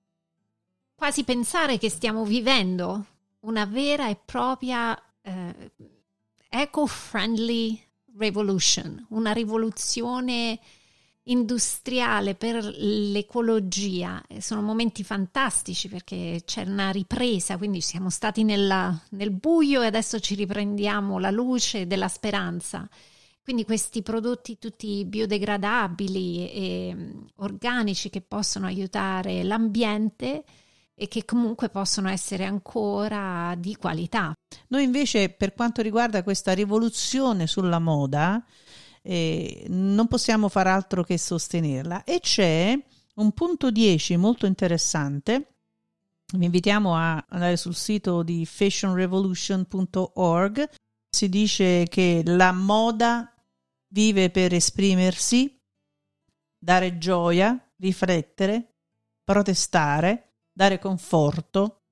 quasi 0.94 1.24
pensare 1.24 1.78
che 1.78 1.90
stiamo 1.90 2.24
vivendo 2.24 3.06
una 3.40 3.66
vera 3.66 4.08
e 4.08 4.16
propria 4.22 5.00
eh, 5.22 5.72
eco-friendly 6.48 7.80
revolution, 8.16 9.06
una 9.10 9.32
rivoluzione 9.32 10.58
industriale 11.24 12.34
per 12.34 12.64
l'ecologia. 12.64 14.22
Sono 14.38 14.62
momenti 14.62 15.02
fantastici 15.04 15.88
perché 15.88 16.42
c'è 16.44 16.62
una 16.62 16.90
ripresa, 16.90 17.56
quindi 17.56 17.80
siamo 17.80 18.10
stati 18.10 18.44
nella, 18.44 18.98
nel 19.10 19.30
buio 19.30 19.82
e 19.82 19.86
adesso 19.86 20.20
ci 20.20 20.34
riprendiamo 20.34 21.18
la 21.18 21.30
luce 21.30 21.86
della 21.86 22.08
speranza. 22.08 22.88
Quindi 23.42 23.64
questi 23.64 24.02
prodotti 24.02 24.58
tutti 24.58 25.04
biodegradabili 25.04 26.50
e 26.50 26.94
mm, 26.94 27.20
organici 27.36 28.08
che 28.08 28.22
possono 28.22 28.66
aiutare 28.66 29.42
l'ambiente 29.42 30.44
e 30.94 31.08
che 31.08 31.24
comunque 31.24 31.70
possono 31.70 32.08
essere 32.08 32.44
ancora 32.44 33.54
di 33.58 33.74
qualità. 33.76 34.32
Noi 34.68 34.84
invece 34.84 35.30
per 35.30 35.54
quanto 35.54 35.82
riguarda 35.82 36.22
questa 36.22 36.52
rivoluzione 36.52 37.46
sulla 37.46 37.80
moda 37.80 38.44
eh, 39.02 39.66
non 39.68 40.06
possiamo 40.06 40.48
far 40.48 40.68
altro 40.68 41.02
che 41.02 41.18
sostenerla. 41.18 42.04
E 42.04 42.20
c'è 42.20 42.78
un 43.16 43.32
punto 43.32 43.70
10 43.70 44.16
molto 44.16 44.46
interessante. 44.46 45.48
Vi 46.32 46.44
invitiamo 46.44 46.96
a 46.96 47.24
andare 47.28 47.56
sul 47.56 47.74
sito 47.74 48.22
di 48.22 48.46
fashionrevolution.org 48.46 50.68
si 51.14 51.28
dice 51.28 51.86
che 51.88 52.22
la 52.24 52.52
moda 52.52 53.32
vive 53.92 54.30
per 54.30 54.52
esprimersi 54.52 55.56
dare 56.58 56.98
gioia 56.98 57.56
riflettere 57.76 58.74
protestare 59.22 60.33
dare 60.54 60.78
conforto, 60.78 61.82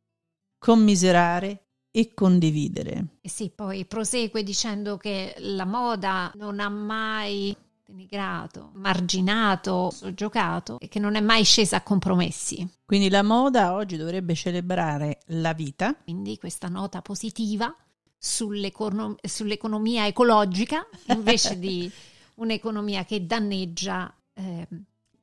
commiserare 0.58 1.66
e 1.90 2.14
condividere. 2.14 3.18
E 3.20 3.28
sì, 3.28 3.50
poi 3.50 3.84
prosegue 3.84 4.42
dicendo 4.42 4.96
che 4.96 5.34
la 5.38 5.66
moda 5.66 6.32
non 6.36 6.60
ha 6.60 6.68
mai 6.68 7.54
denigrato, 7.84 8.70
marginato, 8.74 9.92
giocato 10.14 10.78
e 10.78 10.88
che 10.88 10.98
non 10.98 11.16
è 11.16 11.20
mai 11.20 11.44
scesa 11.44 11.76
a 11.76 11.82
compromessi. 11.82 12.66
Quindi 12.86 13.10
la 13.10 13.22
moda 13.22 13.74
oggi 13.74 13.96
dovrebbe 13.96 14.34
celebrare 14.34 15.20
la 15.26 15.52
vita. 15.52 15.94
Quindi 15.94 16.38
questa 16.38 16.68
nota 16.68 17.02
positiva 17.02 17.74
sull'econom- 18.16 19.18
sull'economia 19.26 20.06
ecologica 20.06 20.86
invece 21.08 21.58
di 21.58 21.90
un'economia 22.36 23.04
che 23.04 23.26
danneggia 23.26 24.14
eh, 24.32 24.66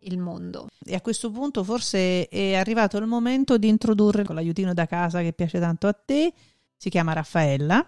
il 0.01 0.17
mondo. 0.17 0.67
E 0.85 0.95
a 0.95 1.01
questo 1.01 1.31
punto 1.31 1.63
forse 1.63 2.27
è 2.27 2.55
arrivato 2.55 2.97
il 2.97 3.05
momento 3.05 3.57
di 3.57 3.67
introdurre 3.67 4.23
con 4.23 4.35
l'aiutino 4.35 4.73
da 4.73 4.85
casa 4.85 5.21
che 5.21 5.33
piace 5.33 5.59
tanto 5.59 5.87
a 5.87 5.93
te, 5.93 6.33
si 6.75 6.89
chiama 6.89 7.13
Raffaella. 7.13 7.85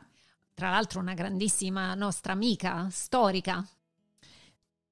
Tra 0.54 0.70
l'altro 0.70 1.00
una 1.00 1.14
grandissima 1.14 1.94
nostra 1.96 2.34
amica, 2.34 2.88
storica. 2.92 3.66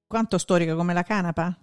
Quanto 0.06 0.38
storica 0.38 0.74
come 0.74 0.94
la 0.94 1.02
canapa? 1.02 1.56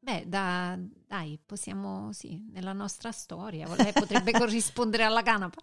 Beh, 0.00 0.24
da, 0.26 0.78
dai, 1.06 1.38
possiamo, 1.44 2.12
sì, 2.12 2.38
nella 2.52 2.72
nostra 2.72 3.10
storia, 3.10 3.66
lei 3.76 3.92
potrebbe 3.92 4.32
corrispondere 4.36 5.04
alla 5.04 5.22
canapa. 5.22 5.62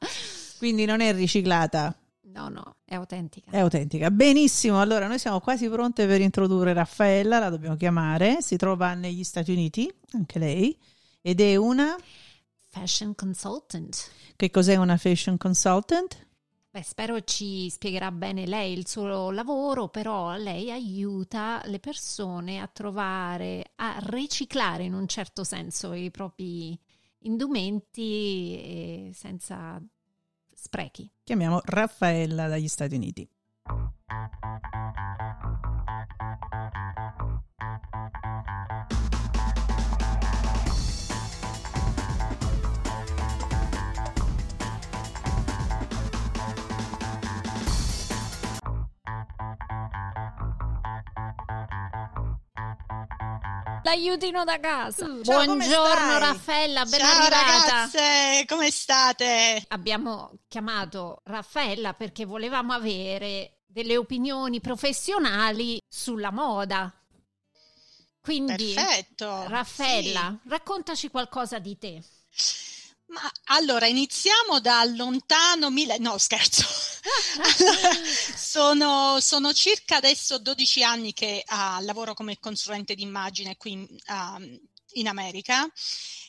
Quindi 0.57 0.85
non 0.85 0.99
è 0.99 1.13
riciclata. 1.13 1.95
No, 2.23 2.49
no, 2.49 2.75
è 2.85 2.95
autentica. 2.95 3.51
È 3.51 3.59
autentica. 3.59 4.11
Benissimo, 4.11 4.79
allora 4.79 5.07
noi 5.07 5.19
siamo 5.19 5.39
quasi 5.39 5.67
pronte 5.67 6.05
per 6.05 6.21
introdurre 6.21 6.73
Raffaella, 6.73 7.39
la 7.39 7.49
dobbiamo 7.49 7.75
chiamare, 7.75 8.41
si 8.41 8.57
trova 8.57 8.93
negli 8.93 9.23
Stati 9.23 9.51
Uniti, 9.51 9.91
anche 10.11 10.39
lei, 10.39 10.77
ed 11.21 11.41
è 11.41 11.55
una... 11.55 11.95
Fashion 12.69 13.15
consultant. 13.15 14.11
Che 14.35 14.49
cos'è 14.49 14.75
una 14.77 14.97
fashion 14.97 15.35
consultant? 15.37 16.27
Beh, 16.69 16.83
spero 16.83 17.21
ci 17.21 17.69
spiegherà 17.69 18.11
bene 18.11 18.45
lei 18.45 18.71
il 18.77 18.87
suo 18.87 19.29
lavoro, 19.29 19.89
però 19.89 20.37
lei 20.37 20.71
aiuta 20.71 21.61
le 21.65 21.79
persone 21.79 22.61
a 22.61 22.67
trovare, 22.67 23.73
a 23.75 23.97
riciclare 24.03 24.83
in 24.85 24.93
un 24.93 25.05
certo 25.05 25.43
senso 25.43 25.91
i 25.91 26.09
propri 26.11 26.79
indumenti 27.23 29.11
senza 29.13 29.83
sprechi. 30.61 31.11
Chiamiamo 31.23 31.59
Raffaella 31.63 32.47
dagli 32.47 32.67
Stati 32.67 32.95
Uniti. 32.95 33.27
L'aiutino 53.83 54.43
da 54.43 54.59
casa. 54.59 55.07
Mm, 55.07 55.23
ciao, 55.23 55.43
Buongiorno 55.43 56.17
Raffaella, 56.19 56.85
ben 56.85 56.99
Ciao 56.99 57.09
arrivata. 57.21 57.61
ragazze, 57.87 58.45
come 58.47 58.69
state? 58.69 59.65
Abbiamo 59.69 60.31
chiamato 60.47 61.21
Raffaella 61.25 61.93
perché 61.93 62.25
volevamo 62.25 62.73
avere 62.73 63.61
delle 63.65 63.97
opinioni 63.97 64.61
professionali 64.61 65.81
sulla 65.87 66.31
moda. 66.31 66.93
Quindi, 68.21 68.73
Perfetto. 68.75 69.47
Raffaella, 69.47 70.37
sì. 70.43 70.49
raccontaci 70.49 71.09
qualcosa 71.09 71.57
di 71.57 71.77
te. 71.79 72.03
Ma 73.11 73.29
allora 73.45 73.87
iniziamo 73.87 74.61
dal 74.61 74.95
lontano 74.95 75.69
mille... 75.69 75.97
No, 75.97 76.17
scherzo. 76.17 76.63
allora, 77.43 78.05
sono, 78.37 79.19
sono, 79.19 79.51
circa 79.51 79.97
adesso 79.97 80.39
12 80.39 80.83
anni 80.83 81.11
che 81.13 81.43
uh, 81.45 81.83
lavoro 81.83 82.13
come 82.13 82.39
consulente 82.39 82.95
d'immagine 82.95 83.57
qui 83.57 83.73
uh, 83.75 84.59
in 84.93 85.07
America 85.07 85.69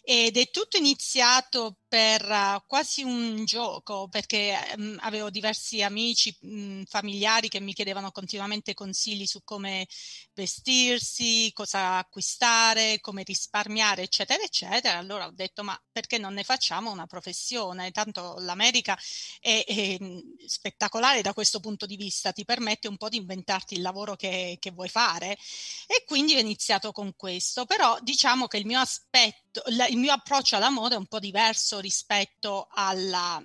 ed 0.02 0.36
è 0.36 0.50
tutto 0.50 0.76
iniziato 0.76 1.81
per 1.92 2.26
uh, 2.26 2.62
quasi 2.66 3.02
un 3.02 3.44
gioco 3.44 4.08
perché 4.08 4.56
um, 4.78 4.96
avevo 5.00 5.28
diversi 5.28 5.82
amici 5.82 6.34
um, 6.40 6.86
familiari 6.86 7.50
che 7.50 7.60
mi 7.60 7.74
chiedevano 7.74 8.10
continuamente 8.12 8.72
consigli 8.72 9.26
su 9.26 9.42
come 9.44 9.86
vestirsi, 10.32 11.50
cosa 11.52 11.98
acquistare, 11.98 12.98
come 13.02 13.24
risparmiare, 13.24 14.04
eccetera, 14.04 14.42
eccetera. 14.42 14.96
Allora 14.96 15.26
ho 15.26 15.32
detto 15.32 15.62
ma 15.64 15.78
perché 15.92 16.16
non 16.16 16.32
ne 16.32 16.44
facciamo 16.44 16.90
una 16.90 17.04
professione? 17.04 17.90
Tanto 17.90 18.36
l'America 18.38 18.98
è, 19.38 19.62
è 19.66 19.98
spettacolare 20.46 21.20
da 21.20 21.34
questo 21.34 21.60
punto 21.60 21.84
di 21.84 21.96
vista, 21.96 22.32
ti 22.32 22.46
permette 22.46 22.88
un 22.88 22.96
po' 22.96 23.10
di 23.10 23.18
inventarti 23.18 23.74
il 23.74 23.82
lavoro 23.82 24.16
che, 24.16 24.56
che 24.58 24.70
vuoi 24.70 24.88
fare 24.88 25.36
e 25.86 26.04
quindi 26.06 26.36
ho 26.36 26.38
iniziato 26.38 26.90
con 26.90 27.12
questo, 27.14 27.66
però 27.66 27.98
diciamo 28.00 28.46
che 28.46 28.56
il 28.56 28.64
mio 28.64 28.80
aspetto, 28.80 29.62
il 29.90 29.98
mio 29.98 30.12
approccio 30.14 30.56
alla 30.56 30.70
moda 30.70 30.94
è 30.94 30.98
un 30.98 31.06
po' 31.06 31.18
diverso 31.18 31.80
rispetto 31.82 32.68
alla, 32.70 33.44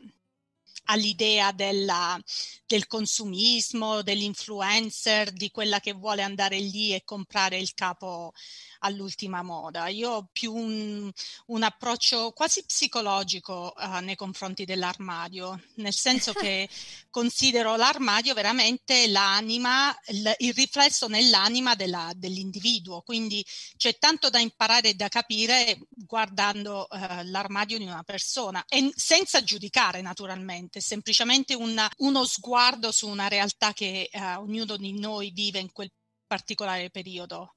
all'idea 0.86 1.52
della, 1.52 2.18
del 2.66 2.88
consumismo, 2.88 4.02
dell'influencer, 4.02 5.32
di 5.32 5.52
quella 5.52 5.80
che 5.82 5.92
vuole 5.92 6.22
andare 6.22 6.60
lì 6.60 6.94
e 6.94 7.04
comprare 7.04 7.58
il 7.58 7.74
capo 7.74 8.34
all'ultima 8.80 9.42
moda. 9.44 9.88
Io 9.88 10.12
ho 10.12 10.30
più 10.32 10.54
un, 10.54 11.12
un 11.48 11.64
approccio 11.64 12.32
quasi 12.32 12.64
psicologico 12.66 13.74
uh, 13.76 14.00
nei 14.04 14.16
confronti 14.16 14.66
dell'armadio, 14.66 15.62
nel 15.76 15.94
senso 15.94 16.34
che 16.34 16.68
considero 17.10 17.76
l'armadio 17.76 18.34
veramente 18.34 19.08
l'anima, 19.08 19.96
il, 20.08 20.34
il 20.40 20.54
riflesso 20.54 21.08
nell'anima 21.08 21.76
della, 21.76 22.12
dell'individuo, 22.16 23.02
quindi 23.02 23.46
c'è 23.76 23.98
tanto 23.98 24.30
da 24.30 24.40
imparare 24.40 24.90
e 24.90 24.94
da 24.94 25.08
capire 25.08 25.80
guardando 25.90 26.88
uh, 26.90 26.98
l'armadio 27.24 27.78
di 27.78 27.86
una 27.86 28.04
persona 28.04 28.64
e 28.68 28.92
senza 28.96 29.44
giudicare 29.44 30.02
naturalmente, 30.02 30.82
semplicemente 30.82 31.54
una, 31.54 31.90
uno 31.98 32.26
sguardo 32.26 32.92
su 32.92 33.08
una 33.08 33.28
realtà 33.28 33.74
che 33.74 34.10
uh, 34.12 34.40
ognuno 34.40 34.78
di 34.78 35.00
noi 35.00 35.32
vive 35.32 35.60
in 35.60 35.72
quel 35.72 35.92
particolare 36.28 36.90
periodo 36.90 37.54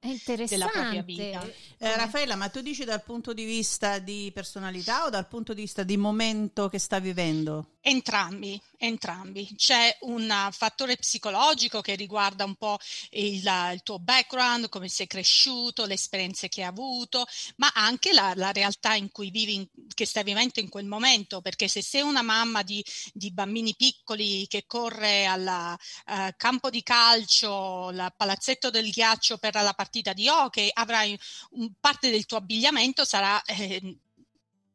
della 0.49 0.67
propria 0.69 1.03
vita. 1.03 1.45
Eh, 1.79 1.97
Raffaella, 1.97 2.37
ma 2.37 2.49
tu 2.49 2.61
dici 2.61 2.85
dal 2.85 3.03
punto 3.03 3.35
di 3.35 3.45
vista 3.45 3.99
di 3.99 4.31
personalità 4.33 5.05
o 5.05 5.11
dal 5.11 5.27
punto 5.27 5.53
di 5.53 5.63
vista 5.63 5.83
di 5.83 5.97
momento 5.97 6.69
che 6.69 6.79
sta 6.79 7.01
vivendo? 7.01 7.79
Entrambi, 7.83 8.61
entrambi. 8.77 9.55
C'è 9.57 9.97
un 10.01 10.49
fattore 10.51 10.97
psicologico 10.99 11.81
che 11.81 11.95
riguarda 11.95 12.45
un 12.45 12.55
po' 12.55 12.79
il, 13.13 13.43
il, 13.73 13.81
tuo 13.83 13.99
background, 13.99 14.69
come 14.69 14.89
sei 14.89 15.07
cresciuto, 15.07 15.87
le 15.87 15.95
esperienze 15.95 16.49
che 16.51 16.61
hai 16.61 16.69
avuto, 16.69 17.27
ma 17.57 17.71
anche 17.75 18.13
la, 18.13 18.35
la 18.37 18.53
realtà 18.53 18.95
in 18.97 19.11
cui 19.11 19.31
vivi, 19.31 19.55
in, 19.55 19.67
che 19.95 20.05
stai 20.05 20.25
vivendo 20.25 20.61
in 20.61 20.69
quel 20.69 20.85
momento, 20.85 21.41
perché 21.41 21.69
se 21.69 21.83
sei 21.83 22.03
una 22.03 22.21
mamma 22.21 22.63
di, 22.63 22.85
di 23.15 23.33
bambini 23.33 23.75
piccoli 23.75 24.47
che 24.47 24.67
corre 24.67 25.25
al 25.25 25.77
uh, 26.07 26.35
campo 26.37 26.69
di 26.69 26.83
calcio, 26.83 27.87
al 27.87 28.13
palazzetto 28.15 28.69
del 28.69 28.91
ghiaccio 28.91 29.39
per 29.39 29.55
la 29.55 29.73
partita 29.73 30.13
di 30.13 30.29
hockey, 30.29 30.69
avrai 30.71 31.19
un, 31.53 31.73
parte 31.81 32.11
del 32.11 32.27
tuo 32.27 32.37
abbigliamento 32.37 33.07
sarà... 33.07 33.43
Eh, 33.45 33.97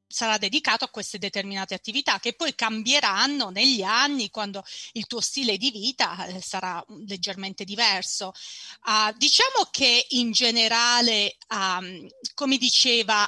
sarà 0.07 0.37
dedicato 0.37 0.85
a 0.85 0.89
queste 0.89 1.17
determinate 1.17 1.73
attività 1.73 2.19
che 2.19 2.33
poi 2.33 2.55
cambieranno 2.55 3.49
negli 3.49 3.81
anni 3.81 4.29
quando 4.29 4.63
il 4.93 5.07
tuo 5.07 5.21
stile 5.21 5.57
di 5.57 5.71
vita 5.71 6.25
eh, 6.27 6.41
sarà 6.41 6.83
leggermente 7.05 7.63
diverso. 7.65 8.33
Uh, 8.85 9.15
diciamo 9.17 9.67
che 9.71 10.05
in 10.09 10.31
generale, 10.31 11.35
um, 11.49 12.07
come 12.33 12.57
diceva 12.57 13.27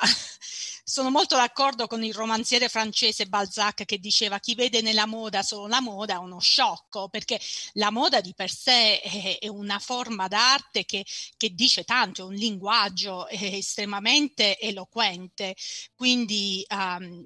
sono 0.89 1.09
molto 1.09 1.35
d'accordo 1.35 1.85
con 1.85 2.01
il 2.01 2.13
romanziere 2.13 2.69
francese 2.69 3.25
Balzac 3.25 3.83
che 3.83 3.97
diceva 3.97 4.39
chi 4.39 4.55
vede 4.55 4.81
nella 4.81 5.05
moda 5.05 5.43
solo 5.43 5.67
la 5.67 5.81
moda 5.81 6.13
è 6.13 6.17
uno 6.17 6.39
sciocco, 6.39 7.09
perché 7.09 7.37
la 7.73 7.91
moda 7.91 8.21
di 8.21 8.33
per 8.33 8.49
sé 8.49 9.01
è, 9.01 9.37
è 9.39 9.47
una 9.49 9.79
forma 9.79 10.29
d'arte 10.29 10.85
che, 10.85 11.05
che, 11.35 11.49
dice 11.53 11.83
tanto, 11.83 12.21
è 12.21 12.25
un 12.25 12.35
linguaggio 12.35 13.27
estremamente 13.27 14.57
eloquente. 14.59 15.57
Quindi 15.93 16.65
um, 16.69 17.21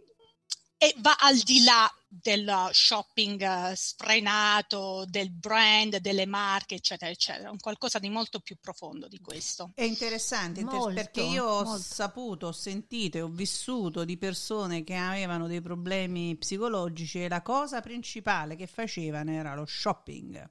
e 0.84 0.96
va 0.98 1.16
al 1.20 1.38
di 1.38 1.64
là 1.64 1.88
del 2.08 2.70
shopping 2.72 3.40
uh, 3.40 3.76
sfrenato, 3.76 5.06
del 5.08 5.30
brand, 5.30 5.98
delle 5.98 6.26
marche, 6.26 6.74
eccetera, 6.74 7.12
eccetera, 7.12 7.52
un 7.52 7.60
qualcosa 7.60 8.00
di 8.00 8.10
molto 8.10 8.40
più 8.40 8.58
profondo 8.60 9.08
di 9.08 9.20
questo. 9.20 9.74
È 9.76 9.84
interessante 9.84 10.64
molto, 10.64 10.92
perché 10.96 11.22
io 11.22 11.46
ho 11.46 11.64
molto. 11.64 11.84
saputo, 11.84 12.48
ho 12.48 12.52
sentito 12.52 13.18
e 13.18 13.22
ho 13.22 13.28
vissuto 13.28 14.04
di 14.04 14.18
persone 14.18 14.84
che 14.84 14.96
avevano 14.96 15.46
dei 15.46 15.62
problemi 15.62 16.36
psicologici 16.36 17.24
e 17.24 17.30
la 17.30 17.44
cosa 17.44 17.80
principale 17.80 18.56
che 18.56 18.66
facevano 18.66 19.30
era 19.30 19.54
lo 19.54 19.68
shopping. 19.68 20.50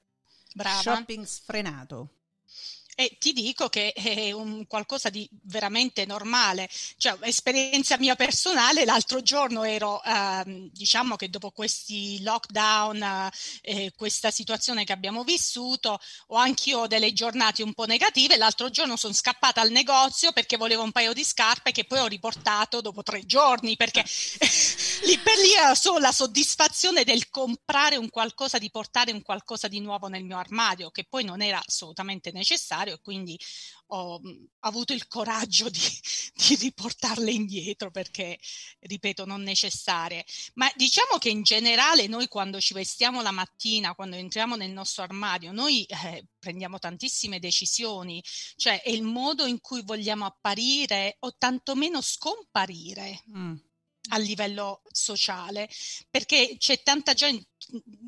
Brava. 0.55 0.81
Shopping 0.81 1.25
sfrenato. 1.25 2.20
E 3.01 3.17
ti 3.19 3.33
dico 3.33 3.71
che 3.71 3.93
è 3.93 4.31
un 4.31 4.67
qualcosa 4.67 5.09
di 5.09 5.27
veramente 5.45 6.05
normale, 6.05 6.69
cioè 6.99 7.17
esperienza 7.23 7.97
mia 7.97 8.15
personale, 8.15 8.85
l'altro 8.85 9.23
giorno 9.23 9.63
ero, 9.63 10.03
eh, 10.05 10.69
diciamo 10.71 11.17
che 11.17 11.31
dopo 11.31 11.51
questi 11.51 12.23
lockdown, 12.23 13.31
eh, 13.63 13.91
questa 13.97 14.31
situazione 14.31 14.85
che 14.85 14.93
abbiamo 14.93 15.25
vissuto, 15.25 15.99
ho 16.27 16.37
anch'io 16.37 16.87
delle 16.87 17.15
giornate 17.15 17.63
un 17.63 17.73
po' 17.73 17.87
negative, 17.87 18.37
l'altro 18.37 18.69
giorno 18.69 18.97
sono 18.97 19.15
scappata 19.15 19.63
al 19.63 19.71
negozio 19.71 20.33
perché 20.33 20.59
volevo 20.59 20.83
un 20.83 20.93
paio 20.93 21.15
di 21.15 21.25
scarpe 21.25 21.73
che 21.73 21.87
poi 21.87 22.01
ho 22.01 22.07
riportato 22.07 22.83
dopo 22.83 23.03
tre 23.03 23.25
giorni, 23.25 23.77
perché 23.77 24.05
lì 25.09 25.17
per 25.21 25.39
lì 25.39 25.53
solo 25.75 26.01
la 26.01 26.13
soddisfazione 26.13 27.05
del 27.05 27.31
comprare 27.31 27.97
un 27.97 28.11
qualcosa, 28.11 28.59
di 28.59 28.71
portare 28.71 29.11
un 29.11 29.23
qualcosa 29.23 29.69
di 29.69 29.81
nuovo 29.81 30.09
nel 30.09 30.25
mio 30.25 30.37
armadio, 30.37 30.91
che 30.91 31.07
poi 31.09 31.25
non 31.25 31.41
era 31.41 31.63
assolutamente 31.65 32.31
necessario 32.31 32.89
e 32.93 33.01
quindi 33.01 33.39
ho 33.93 34.21
avuto 34.61 34.93
il 34.93 35.07
coraggio 35.07 35.69
di, 35.69 35.81
di, 36.35 36.55
riportarle 36.57 37.31
indietro 37.31 37.91
perché, 37.91 38.39
ripeto, 38.81 39.25
non 39.25 39.43
necessarie. 39.43 40.25
Ma 40.55 40.71
diciamo 40.77 41.19
che 41.19 41.31
in 41.31 41.43
generale 41.43 42.07
noi 42.07 42.29
quando 42.29 42.61
ci 42.61 42.75
vestiamo 42.75 43.23
la 43.23 43.33
mattina, 43.33 43.95
quando 43.95 44.17
entriamo 44.17 44.57
nel 44.57 44.71
nostro 44.71 45.03
armadio, 45.03 45.53
noi 45.53 45.85
eh, 45.85 46.27
prendiamo 46.39 46.79
tantissime 46.79 47.39
decisioni, 47.39 48.23
cioè 48.57 48.83
è 48.83 48.91
il 48.91 49.03
modo 49.03 49.47
in 49.47 49.61
cui 49.61 49.83
vogliamo 49.83 50.25
apparire 50.25 51.17
o 51.21 51.35
tantomeno 51.37 52.01
scomparire. 52.01 53.23
Mm 53.37 53.57
a 54.09 54.19
livello 54.19 54.83
sociale, 54.91 55.69
perché 56.11 56.57
c'è 56.59 56.83
tanta 56.83 57.13
gente, 57.13 57.49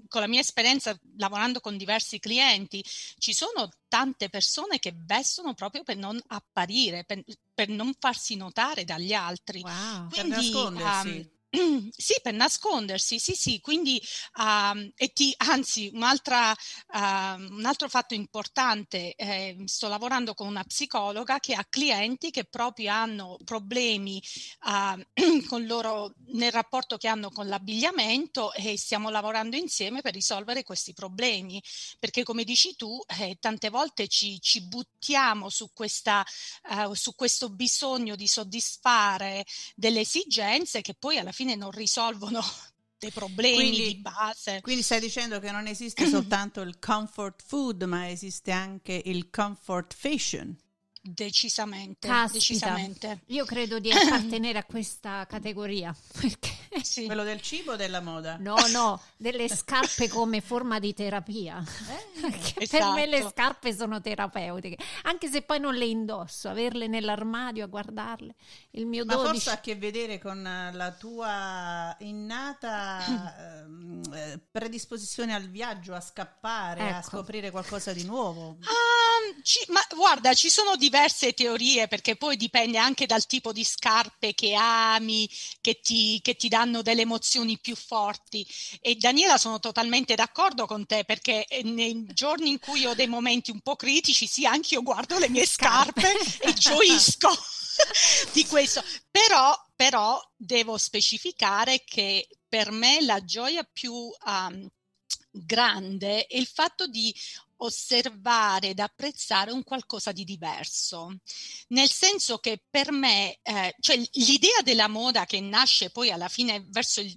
con 0.09 0.21
la 0.21 0.27
mia 0.27 0.41
esperienza 0.41 0.99
lavorando 1.17 1.61
con 1.61 1.77
diversi 1.77 2.19
clienti, 2.19 2.85
ci 3.19 3.33
sono 3.33 3.71
tante 3.89 4.29
persone 4.29 4.79
che 4.79 4.95
vestono 4.97 5.55
proprio 5.55 5.83
per 5.83 5.97
non 5.97 6.21
apparire, 6.29 7.05
per, 7.05 7.23
per 7.55 7.69
non 7.69 7.95
farsi 7.99 8.37
notare 8.37 8.85
dagli 8.85 9.13
altri. 9.13 9.61
Wow, 9.61 10.09
Quindi, 10.09 10.15
per 10.15 10.27
nascondersi. 10.27 11.09
Um, 11.09 11.31
sì, 11.95 12.15
per 12.23 12.33
nascondersi, 12.33 13.19
sì, 13.19 13.35
sì, 13.35 13.61
quindi 13.61 14.01
um, 14.39 14.91
e 14.97 15.13
ti, 15.13 15.35
anzi, 15.37 15.91
un'altra, 15.93 16.51
uh, 16.51 16.97
un 16.97 17.65
altro 17.67 17.91
fatto 17.91 18.15
importante, 18.15 19.15
eh, 19.15 19.57
sto 19.67 19.89
lavorando 19.89 20.33
con 20.33 20.47
una 20.47 20.65
psicologa 20.65 21.41
che 21.41 21.53
ha 21.53 21.67
clienti 21.69 22.31
che 22.31 22.45
proprio 22.45 22.93
hanno 22.93 23.37
problemi 23.45 24.23
uh, 24.65 25.03
con 25.47 25.67
loro 25.67 26.15
nel 26.29 26.53
rapporto 26.53 26.97
che 26.97 27.09
hanno 27.09 27.29
con 27.29 27.47
l'abbigliamento 27.49 28.55
e 28.55 28.79
stiamo 28.79 29.11
lavorando 29.11 29.55
insieme 29.57 30.01
per 30.01 30.15
risolvere 30.15 30.63
questi 30.63 30.95
problemi, 30.95 31.63
perché 31.99 32.23
come 32.23 32.45
dici 32.45 32.77
tu, 32.77 32.99
eh, 33.21 33.37
tante 33.39 33.69
volte 33.69 34.09
ci, 34.09 34.41
ci 34.41 34.63
buttiamo 34.63 35.51
su, 35.51 35.69
questa, 35.75 36.25
uh, 36.71 36.95
su 36.95 37.15
questo 37.15 37.51
bisogno 37.51 38.17
di 38.17 38.27
soddisfare 38.27 39.45
delle 39.75 40.01
esigenze 40.01 40.81
che 40.81 40.95
poi 40.95 41.19
alla 41.19 41.31
fine 41.33 41.42
fine 41.43 41.57
non 41.57 41.71
risolvono 41.73 42.41
dei 42.99 43.11
problemi 43.11 43.57
quindi, 43.57 43.95
di 43.95 43.97
base. 43.97 44.61
Quindi 44.61 44.83
stai 44.83 45.01
dicendo 45.01 45.41
che 45.41 45.51
non 45.51 45.67
esiste 45.67 46.07
soltanto 46.07 46.61
il 46.61 46.79
comfort 46.79 47.43
food, 47.45 47.83
ma 47.83 48.09
esiste 48.09 48.53
anche 48.53 49.01
il 49.05 49.29
comfort 49.29 49.93
fashion. 49.93 50.57
Decisamente, 51.05 52.07
Caspita, 52.07 52.39
decisamente. 52.39 53.21
Io 53.27 53.45
credo 53.45 53.81
di 53.81 53.91
appartenere 53.91 54.59
a 54.59 54.65
questa 54.65 55.27
categoria. 55.27 55.95
Perché... 56.21 56.61
Sì. 56.81 57.05
Quello 57.05 57.25
del 57.25 57.43
cibo 57.43 57.73
o 57.73 57.77
della 57.77 58.01
moda? 58.01 58.37
No, 58.39 58.57
no, 58.73 59.01
delle 59.17 59.49
scarpe 59.49 60.09
come 60.09 60.41
forma 60.41 60.79
di 60.79 60.95
terapia. 60.95 61.63
Eh, 62.23 62.27
esatto. 62.63 62.85
Per 62.85 62.95
me 62.95 63.07
le 63.07 63.17
esatto. 63.17 63.31
scarpe 63.31 63.75
sono 63.75 64.01
terapeutiche, 64.01 64.83
anche 65.03 65.29
se 65.29 65.43
poi 65.43 65.61
non 65.61 65.75
le 65.75 65.85
indosso, 65.85 66.49
averle 66.49 66.87
nell'armadio 66.87 67.65
a 67.65 67.67
guardarle. 67.67 68.35
Il 68.71 68.87
mio 68.87 69.05
Ma 69.05 69.15
12... 69.17 69.33
forse 69.33 69.51
ha 69.51 69.55
a 69.55 69.61
che 69.61 69.77
vedere 69.77 70.19
con 70.19 70.43
la 70.43 70.93
tua 70.93 71.95
innata 72.01 73.61
ehm, 73.65 74.03
eh, 74.15 74.41
predisposizione 74.51 75.35
al 75.35 75.49
viaggio, 75.49 75.95
a 75.95 76.01
scappare, 76.01 76.89
ecco. 76.89 76.97
a 76.97 77.03
scoprire 77.03 77.51
qualcosa 77.51 77.93
di 77.93 78.05
nuovo. 78.05 78.57
Ah, 78.63 79.43
ci, 79.43 79.61
ma 79.69 79.81
guarda, 79.95 80.33
ci 80.33 80.49
sono 80.49 80.77
diverse 80.93 81.33
teorie 81.33 81.89
perché 81.89 82.17
poi 82.17 82.37
dipende 82.37 82.77
anche 82.77 83.07
dal 83.07 83.25
tipo 83.25 83.51
di 83.51 83.65
scarpe 83.65 84.35
che 84.35 84.53
ami, 84.55 85.27
che 85.63 85.81
ti, 85.81 86.21
che 86.23 86.37
ti 86.37 86.49
danno 86.49 86.83
delle 86.83 87.01
emozioni 87.01 87.59
più 87.59 87.75
forti. 87.75 88.47
E 88.79 88.97
Daniela 88.97 89.39
sono 89.39 89.59
totalmente 89.59 90.15
d'accordo 90.15 90.67
con 90.67 90.85
te 90.85 91.05
perché 91.05 91.47
eh, 91.47 91.63
nei 91.63 92.05
giorni 92.13 92.51
in 92.51 92.59
cui 92.59 92.85
ho 92.85 92.93
dei 92.93 93.07
momenti 93.07 93.51
un 93.51 93.61
po' 93.61 93.75
critici, 93.75 94.27
sì, 94.27 94.45
anche 94.45 94.75
io 94.75 94.83
guardo 94.83 95.19
le 95.19 95.31
mie 95.31 95.47
scarpe 95.47 96.13
e 96.41 96.53
gioisco 96.53 97.31
di 98.33 98.45
questo. 98.45 98.85
Però, 99.11 99.59
però 99.75 100.21
devo 100.37 100.77
specificare 100.77 101.85
che 101.87 102.29
per 102.47 102.71
me 102.71 103.01
la 103.01 103.25
gioia 103.25 103.67
più 103.73 103.95
um, 103.95 104.69
grande 105.31 106.27
è 106.27 106.37
il 106.37 106.47
fatto 106.47 106.87
di 106.87 107.15
osservare 107.65 108.69
ed 108.69 108.79
apprezzare 108.79 109.53
un 109.53 109.63
qualcosa 109.63 110.13
di 110.13 110.25
diverso. 110.25 111.17
Nel 111.69 111.91
senso 111.91 112.39
che 112.39 112.63
per 112.69 112.93
me, 112.93 113.39
eh, 113.43 113.75
cioè 113.81 113.97
l'idea 114.13 114.61
della 114.63 114.89
moda 114.89 115.25
che 115.27 115.41
nasce 115.41 115.91
poi 115.91 116.11
alla 116.11 116.29
fine 116.29 116.65
verso 116.69 117.01
il 117.01 117.17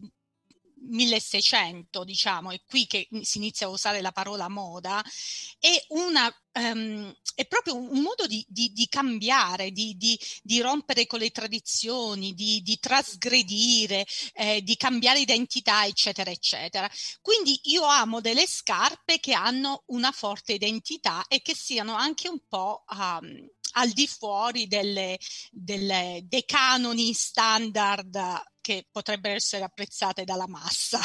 1600, 0.88 2.04
diciamo, 2.04 2.52
è 2.52 2.62
qui 2.66 2.88
che 2.88 3.08
si 3.22 3.38
inizia 3.38 3.68
a 3.68 3.70
usare 3.70 4.02
la 4.02 4.12
parola 4.12 4.48
moda, 4.48 5.04
è, 5.60 5.84
una, 5.90 6.34
um, 6.54 7.14
è 7.36 7.46
proprio 7.46 7.76
un 7.76 8.02
modo 8.02 8.26
di, 8.28 8.46
di, 8.48 8.72
di 8.74 8.88
cambiare, 8.88 9.72
di, 9.72 9.96
di, 9.98 10.62
rompere 10.62 11.06
con 11.06 11.20
le 11.20 11.32
tradizioni, 11.32 12.34
di, 12.34 12.78
trasgredire, 12.80 14.06
eh, 14.34 14.62
di 14.62 14.76
cambiare 14.78 15.20
identità, 15.20 15.86
eccetera, 15.86 16.32
eccetera. 16.32 16.90
Quindi 17.22 17.60
io 17.64 17.84
amo 17.84 18.22
delle 18.22 18.48
scarpe 18.48 19.20
che 19.20 19.34
hanno 19.34 19.84
una 19.88 20.12
forte 20.12 20.54
identità 20.54 21.26
e 21.28 21.42
che 21.42 21.56
siano 21.56 21.96
anche 21.96 22.28
un 22.30 22.40
po' 22.48 22.84
um, 22.90 23.50
al 23.78 23.90
di 23.92 24.08
fuori 24.08 24.68
delle, 24.68 25.18
delle, 25.52 26.22
dei 26.26 26.46
canoni 26.46 27.14
standard 27.14 28.44
che 28.62 28.88
potrebbero 28.92 29.36
essere 29.36 29.64
apprezzate 29.64 30.24
dalla 30.24 30.48
massa. 30.48 31.00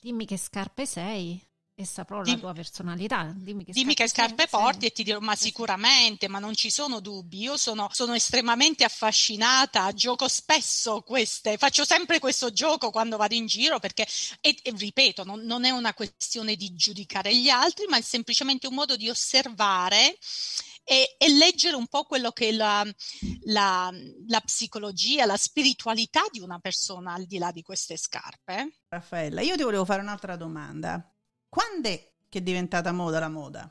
Dimmi 0.00 0.26
che 0.26 0.36
scarpe 0.36 0.86
sei 0.86 1.42
e 1.80 1.84
saprò 1.84 2.22
Dim- 2.22 2.34
la 2.34 2.40
tua 2.40 2.52
personalità. 2.54 3.32
Dimmi 3.36 3.64
che 3.64 3.70
Dimmi 3.70 3.92
scarpe, 3.92 4.02
che 4.02 4.08
scarpe 4.08 4.46
porti 4.48 4.80
sei. 4.80 4.88
e 4.88 4.92
ti 4.92 5.02
dirò, 5.04 5.20
ma 5.20 5.36
sicuramente, 5.36 6.26
ma 6.26 6.40
non 6.40 6.54
ci 6.54 6.70
sono 6.70 6.98
dubbi. 6.98 7.38
Io 7.38 7.56
sono, 7.56 7.88
sono, 7.92 8.14
estremamente 8.14 8.82
affascinata, 8.82 9.92
gioco 9.92 10.26
spesso 10.26 11.02
queste, 11.02 11.56
faccio 11.56 11.84
sempre 11.84 12.18
questo 12.18 12.52
gioco 12.52 12.90
quando 12.90 13.16
vado 13.16 13.34
in 13.34 13.46
giro 13.46 13.78
perché, 13.78 14.04
e, 14.40 14.58
e 14.60 14.72
ripeto, 14.76 15.22
non, 15.22 15.40
non, 15.42 15.64
è 15.64 15.70
una 15.70 15.94
questione 15.94 16.56
di 16.56 16.74
giudicare 16.74 17.34
gli 17.36 17.48
altri, 17.48 17.86
ma 17.86 17.96
è 17.96 18.02
semplicemente 18.02 18.66
un 18.66 18.74
modo 18.74 18.96
di 18.96 19.08
osservare 19.08 20.18
e, 20.88 21.16
e 21.18 21.28
leggere 21.28 21.76
un 21.76 21.86
po' 21.86 22.04
quello 22.04 22.32
che 22.32 22.48
è 22.48 22.52
la, 22.52 22.82
la, 23.42 23.92
la, 24.26 24.40
psicologia, 24.40 25.26
la 25.26 25.36
spiritualità 25.36 26.22
di 26.30 26.40
una 26.40 26.58
persona 26.58 27.12
al 27.12 27.26
di 27.26 27.36
là 27.36 27.52
di 27.52 27.60
queste 27.60 27.98
scarpe. 27.98 28.78
Raffaella, 28.88 29.42
io 29.42 29.54
ti 29.54 29.62
volevo 29.62 29.84
fare 29.84 30.00
un'altra 30.00 30.36
domanda. 30.36 31.14
Quando 31.46 31.88
è 31.90 32.12
che 32.30 32.38
è 32.38 32.40
diventata 32.40 32.90
moda 32.92 33.18
la 33.18 33.28
moda? 33.28 33.70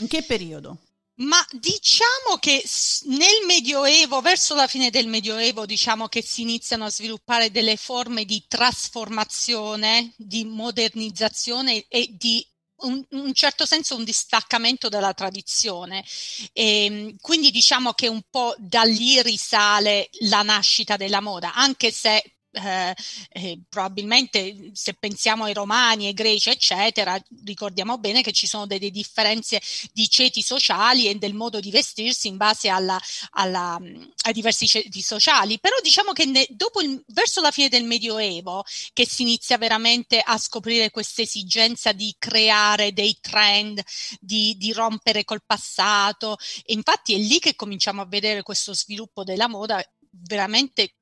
In 0.00 0.08
che 0.08 0.24
periodo? 0.24 0.78
Ma 1.16 1.38
diciamo 1.52 2.38
che 2.40 2.64
nel 3.04 3.46
Medioevo, 3.46 4.20
verso 4.20 4.56
la 4.56 4.66
fine 4.66 4.90
del 4.90 5.06
Medioevo, 5.06 5.64
diciamo 5.66 6.08
che 6.08 6.20
si 6.20 6.42
iniziano 6.42 6.86
a 6.86 6.90
sviluppare 6.90 7.52
delle 7.52 7.76
forme 7.76 8.24
di 8.24 8.44
trasformazione, 8.48 10.12
di 10.16 10.44
modernizzazione 10.44 11.84
e 11.86 12.16
di 12.18 12.44
un, 12.78 13.04
un 13.10 13.32
certo 13.34 13.66
senso 13.66 13.96
un 13.96 14.04
distaccamento 14.04 14.88
dalla 14.88 15.14
tradizione. 15.14 16.04
E, 16.52 16.84
ehm, 16.84 17.16
quindi 17.20 17.50
diciamo 17.50 17.92
che 17.92 18.08
un 18.08 18.22
po' 18.28 18.54
da 18.58 18.82
lì 18.82 19.20
risale 19.22 20.08
la 20.20 20.42
nascita 20.42 20.96
della 20.96 21.20
moda, 21.20 21.54
anche 21.54 21.90
se 21.90 22.33
eh, 22.54 22.94
eh, 23.30 23.60
probabilmente 23.68 24.70
se 24.72 24.94
pensiamo 24.94 25.44
ai 25.44 25.52
romani, 25.52 26.06
ai 26.06 26.14
greci, 26.14 26.50
eccetera, 26.50 27.20
ricordiamo 27.44 27.98
bene 27.98 28.22
che 28.22 28.32
ci 28.32 28.46
sono 28.46 28.66
delle 28.66 28.90
differenze 28.90 29.60
di 29.92 30.08
ceti 30.08 30.42
sociali 30.42 31.08
e 31.08 31.16
del 31.16 31.34
modo 31.34 31.60
di 31.60 31.70
vestirsi 31.70 32.28
in 32.28 32.36
base 32.36 32.68
alla, 32.68 33.00
alla, 33.32 33.74
ai 33.74 34.32
diversi 34.32 34.66
ceti 34.66 35.02
sociali. 35.02 35.58
Però 35.58 35.74
diciamo 35.82 36.12
che 36.12 36.24
ne, 36.26 36.46
il, 36.48 37.04
verso 37.08 37.40
la 37.40 37.50
fine 37.50 37.68
del 37.68 37.84
Medioevo 37.84 38.64
che 38.92 39.06
si 39.06 39.22
inizia 39.22 39.58
veramente 39.58 40.20
a 40.20 40.38
scoprire 40.38 40.90
questa 40.90 41.22
esigenza 41.22 41.92
di 41.92 42.14
creare 42.18 42.92
dei 42.92 43.18
trend, 43.20 43.82
di, 44.20 44.56
di 44.56 44.72
rompere 44.72 45.24
col 45.24 45.42
passato. 45.44 46.36
E 46.64 46.72
infatti 46.72 47.14
è 47.14 47.18
lì 47.18 47.38
che 47.38 47.56
cominciamo 47.56 48.02
a 48.02 48.06
vedere 48.06 48.42
questo 48.42 48.74
sviluppo 48.74 49.24
della 49.24 49.48
moda 49.48 49.84
veramente 50.10 50.94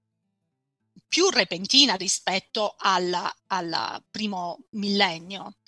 più 1.12 1.28
repentina 1.28 1.94
rispetto 1.94 2.74
al, 2.78 3.30
primo 4.10 4.64
millennio. 4.70 5.58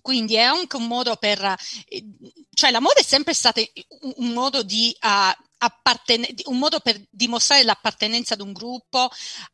Quindi 0.00 0.36
è 0.36 0.40
anche 0.40 0.76
un 0.76 0.86
modo 0.86 1.16
per, 1.16 1.54
cioè 2.54 2.70
la 2.70 2.80
moda 2.80 3.00
è 3.00 3.02
sempre 3.02 3.34
stata 3.34 3.60
un 4.16 4.32
modo 4.32 4.62
di 4.62 4.96
uh, 4.98 5.42
apparten- 5.58 6.34
un 6.44 6.58
modo 6.58 6.80
per 6.80 7.04
dimostrare 7.10 7.64
l'appartenenza 7.64 8.32
ad 8.32 8.40
un 8.40 8.52
gruppo 8.52 9.10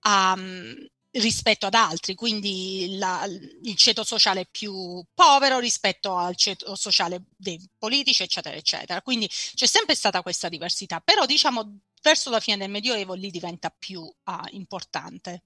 um, 0.07 0.73
rispetto 1.13 1.67
ad 1.67 1.75
altri, 1.75 2.15
quindi 2.15 2.97
la, 2.97 3.27
il 3.27 3.75
ceto 3.75 4.05
sociale 4.05 4.47
più 4.49 5.05
povero 5.13 5.59
rispetto 5.59 6.17
al 6.17 6.37
ceto 6.37 6.77
sociale 6.77 7.25
dei 7.37 7.61
politici, 7.77 8.23
eccetera, 8.23 8.55
eccetera. 8.55 9.03
Quindi 9.03 9.29
c'è 9.29 9.67
sempre 9.67 9.97
stata 9.97 10.23
questa 10.23 10.49
diversità, 10.49 11.01
però 11.01 11.27
diciamo 11.27 11.81
verso 12.03 12.31
la 12.31 12.41
fine 12.41 12.57
del 12.57 12.71
Medioevo 12.71 13.15
lì 13.15 13.31
diventa 13.31 13.71
più 13.77 14.01
uh, 14.01 14.13
importante. 14.51 15.43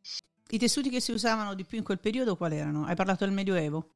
I 0.51 0.59
tessuti 0.59 0.91
che 0.91 1.01
si 1.01 1.13
usavano 1.13 1.55
di 1.55 1.65
più 1.65 1.79
in 1.79 1.85
quel 1.85 1.99
periodo 1.99 2.37
quali 2.37 2.57
erano? 2.57 2.85
Hai 2.85 2.95
parlato 2.95 3.25
del 3.25 3.35
Medioevo? 3.35 3.94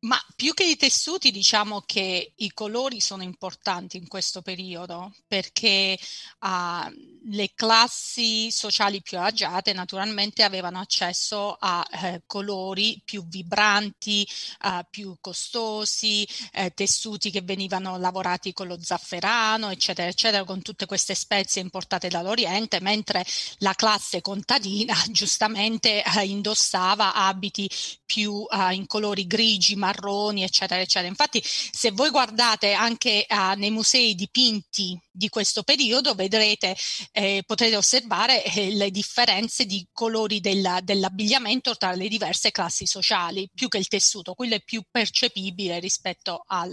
Ma 0.00 0.16
più 0.36 0.54
che 0.54 0.62
i 0.62 0.76
tessuti, 0.76 1.32
diciamo 1.32 1.82
che 1.84 2.32
i 2.36 2.52
colori 2.52 3.00
sono 3.00 3.24
importanti 3.24 3.96
in 3.96 4.06
questo 4.06 4.42
periodo 4.42 5.12
perché 5.26 5.98
uh, 6.38 7.18
le 7.30 7.50
classi 7.52 8.48
sociali 8.52 9.02
più 9.02 9.18
agiate 9.18 9.72
naturalmente 9.72 10.44
avevano 10.44 10.78
accesso 10.78 11.56
a 11.58 11.84
eh, 11.90 12.22
colori 12.26 13.02
più 13.04 13.26
vibranti, 13.26 14.24
uh, 14.62 14.86
più 14.88 15.16
costosi, 15.20 16.24
eh, 16.52 16.70
tessuti 16.72 17.32
che 17.32 17.40
venivano 17.42 17.98
lavorati 17.98 18.52
con 18.52 18.68
lo 18.68 18.80
zafferano, 18.80 19.70
eccetera, 19.70 20.06
eccetera, 20.06 20.44
con 20.44 20.62
tutte 20.62 20.86
queste 20.86 21.16
spezie 21.16 21.60
importate 21.60 22.06
dall'Oriente, 22.06 22.80
mentre 22.80 23.26
la 23.58 23.74
classe 23.74 24.20
contadina 24.20 24.94
giustamente 25.10 26.04
eh, 26.04 26.24
indossava 26.24 27.14
abiti 27.14 27.68
più 28.06 28.46
uh, 28.48 28.70
in 28.70 28.86
colori 28.86 29.26
grigi, 29.26 29.74
marroni, 29.88 30.42
eccetera, 30.42 30.80
eccetera. 30.80 31.08
Infatti, 31.08 31.42
se 31.42 31.90
voi 31.92 32.10
guardate 32.10 32.72
anche 32.72 33.26
uh, 33.28 33.58
nei 33.58 33.70
musei 33.70 34.14
dipinti 34.14 34.98
di 35.10 35.28
questo 35.28 35.62
periodo, 35.62 36.14
vedrete, 36.14 36.76
eh, 37.12 37.42
potrete 37.46 37.76
osservare 37.76 38.44
eh, 38.44 38.70
le 38.74 38.90
differenze 38.90 39.64
di 39.64 39.86
colori 39.92 40.40
della, 40.40 40.80
dell'abbigliamento 40.82 41.76
tra 41.76 41.92
le 41.92 42.08
diverse 42.08 42.50
classi 42.50 42.86
sociali, 42.86 43.48
più 43.52 43.68
che 43.68 43.78
il 43.78 43.88
tessuto, 43.88 44.34
quello 44.34 44.54
è 44.54 44.62
più 44.62 44.82
percepibile 44.90 45.80
rispetto 45.80 46.44
al 46.46 46.72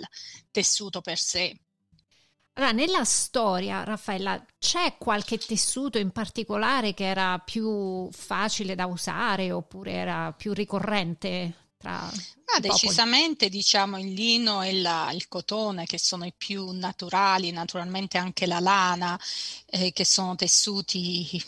tessuto 0.51 1.01
per 1.01 1.17
sé. 1.17 1.57
Allora, 2.57 2.71
nella 2.71 3.03
storia, 3.03 3.83
Raffaella, 3.83 4.41
c'è 4.57 4.95
qualche 4.97 5.37
tessuto 5.37 5.97
in 5.97 6.11
particolare 6.11 6.93
che 6.93 7.03
era 7.03 7.37
più 7.39 8.07
facile 8.11 8.75
da 8.75 8.85
usare 8.85 9.51
oppure 9.51 9.91
era 9.91 10.31
più 10.31 10.53
ricorrente 10.53 11.64
tra 11.85 12.11
ah, 12.55 12.59
decisamente 12.59 13.47
diciamo 13.47 13.99
il 13.99 14.11
lino 14.11 14.63
e 14.63 14.81
la, 14.81 15.11
il 15.13 15.27
cotone 15.27 15.85
che 15.85 15.99
sono 15.99 16.25
i 16.25 16.33
più 16.35 16.71
naturali, 16.71 17.51
naturalmente 17.51 18.17
anche 18.17 18.47
la 18.47 18.59
lana 18.59 19.19
eh, 19.67 19.91
che 19.91 20.03
sono 20.03 20.35
tessuti 20.35 21.43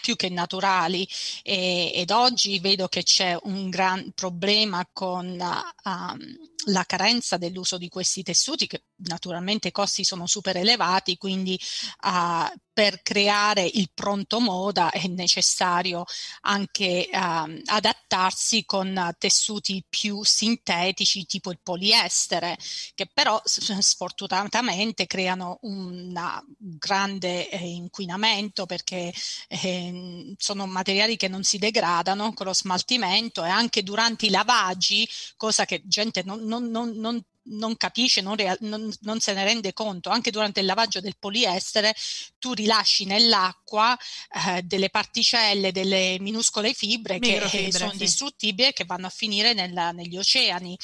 più 0.00 0.16
che 0.16 0.30
naturali. 0.30 1.06
E, 1.42 1.92
ed 1.94 2.10
oggi 2.10 2.58
vedo 2.58 2.88
che 2.88 3.04
c'è 3.04 3.38
un 3.42 3.70
gran 3.70 4.10
problema 4.14 4.88
con 4.92 5.26
um, 5.28 6.36
la 6.66 6.84
carenza 6.84 7.36
dell'uso 7.36 7.78
di 7.78 7.88
questi 7.88 8.24
tessuti, 8.24 8.66
che 8.66 8.82
naturalmente 9.04 9.68
i 9.68 9.72
costi 9.72 10.04
sono 10.04 10.26
super 10.26 10.56
elevati, 10.56 11.16
quindi 11.16 11.58
uh, 12.02 12.52
per 12.72 13.02
creare 13.02 13.62
il 13.62 13.90
pronto 13.92 14.40
moda 14.40 14.90
è 14.90 15.06
necessario 15.06 16.04
anche 16.42 17.08
uh, 17.12 17.60
adattarsi 17.66 18.64
con 18.64 19.14
tessuti 19.18 19.84
più 19.88 20.24
sintetici, 20.24 21.26
tipo 21.26 21.50
il 21.50 21.60
poliestere, 21.62 22.56
che 22.94 23.10
però 23.12 23.40
sfortunatamente 23.44 25.06
creano 25.06 25.58
un 25.62 26.18
grande 26.56 27.50
eh, 27.50 27.58
inquinamento 27.58 28.66
perché 28.66 29.12
eh, 29.48 30.34
sono 30.38 30.66
materiali 30.66 31.16
che 31.16 31.28
non 31.28 31.42
si 31.42 31.58
degradano 31.58 32.32
con 32.32 32.46
lo 32.46 32.54
smaltimento 32.54 33.44
e 33.44 33.48
anche 33.48 33.82
durante 33.82 34.26
i 34.26 34.30
lavaggi, 34.30 35.08
cosa 35.36 35.64
che 35.64 35.82
gente 35.84 36.22
non, 36.24 36.44
non, 36.44 36.70
non, 36.70 36.92
non 36.96 37.22
non 37.44 37.76
capisce, 37.76 38.20
non, 38.20 38.36
rea- 38.36 38.56
non, 38.60 38.92
non, 39.00 39.20
se 39.20 39.32
ne 39.32 39.44
rende 39.44 39.72
conto, 39.72 40.10
anche 40.10 40.30
durante 40.30 40.60
il 40.60 40.66
lavaggio 40.66 41.00
del 41.00 41.16
poliestere 41.18 41.94
tu 42.38 42.52
rilasci 42.52 43.04
nell'acqua 43.04 43.96
eh, 44.46 44.62
delle 44.62 44.90
particelle, 44.90 45.72
delle 45.72 46.16
minuscole 46.20 46.72
fibre 46.72 47.18
che 47.18 47.36
eh, 47.36 47.72
sono 47.72 47.92
sì. 47.92 47.98
distruttibili 47.98 48.68
e 48.68 48.72
che 48.72 48.84
vanno 48.84 49.06
a 49.06 49.10
finire 49.10 49.52
nella, 49.52 49.92
negli 49.92 50.16
oceani. 50.16 50.76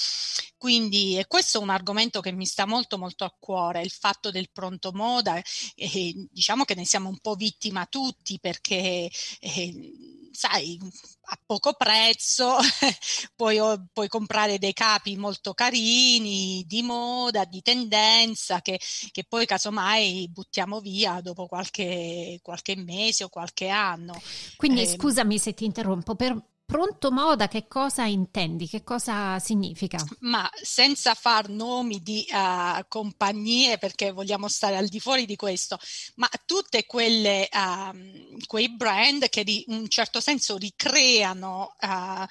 Quindi 0.56 1.18
e 1.18 1.26
questo 1.26 1.58
è 1.58 1.62
un 1.62 1.70
argomento 1.70 2.20
che 2.20 2.32
mi 2.32 2.46
sta 2.46 2.66
molto 2.66 2.98
molto 2.98 3.24
a 3.24 3.34
cuore, 3.38 3.82
il 3.82 3.90
fatto 3.90 4.30
del 4.30 4.50
pronto 4.50 4.90
moda, 4.92 5.40
eh, 5.74 6.28
diciamo 6.30 6.64
che 6.64 6.74
ne 6.74 6.84
siamo 6.84 7.08
un 7.08 7.18
po' 7.18 7.34
vittima 7.34 7.86
tutti 7.86 8.38
perché 8.40 9.10
eh, 9.40 9.92
sai, 10.32 10.78
a 11.28 11.38
poco 11.44 11.72
prezzo 11.74 12.56
puoi, 13.34 13.58
puoi, 13.92 14.08
comprare 14.08 14.58
dei 14.58 14.72
capi 14.72 15.16
molto 15.16 15.54
carini, 15.54 16.64
di 16.66 16.82
moda, 16.82 17.44
di 17.44 17.62
tendenza, 17.62 18.60
che, 18.60 18.78
che 19.10 19.24
poi 19.28 19.46
casomai 19.46 20.28
buttiamo 20.30 20.80
via 20.80 21.20
dopo 21.20 21.46
qualche, 21.46 22.38
qualche 22.42 22.76
mese 22.76 23.24
o 23.24 23.28
qualche 23.28 23.68
anno. 23.68 24.20
Quindi 24.56 24.82
eh, 24.82 24.86
scusami 24.86 25.38
se 25.38 25.54
ti 25.54 25.64
interrompo, 25.64 26.14
per, 26.14 26.40
Pronto 26.66 27.12
moda, 27.12 27.46
che 27.46 27.68
cosa 27.68 28.06
intendi? 28.06 28.66
Che 28.66 28.82
cosa 28.82 29.38
significa? 29.38 30.04
Ma 30.22 30.50
senza 30.60 31.14
far 31.14 31.48
nomi 31.48 32.02
di 32.02 32.26
uh, 32.28 32.84
compagnie, 32.88 33.78
perché 33.78 34.10
vogliamo 34.10 34.48
stare 34.48 34.76
al 34.76 34.88
di 34.88 34.98
fuori 34.98 35.26
di 35.26 35.36
questo, 35.36 35.78
ma 36.16 36.28
tutte 36.44 36.84
quelle, 36.84 37.48
uh, 37.52 38.36
quei 38.46 38.74
brand 38.74 39.28
che 39.28 39.44
in 39.46 39.76
un 39.76 39.88
certo 39.88 40.20
senso 40.20 40.56
ricreano, 40.56 41.76
uh, 41.80 42.24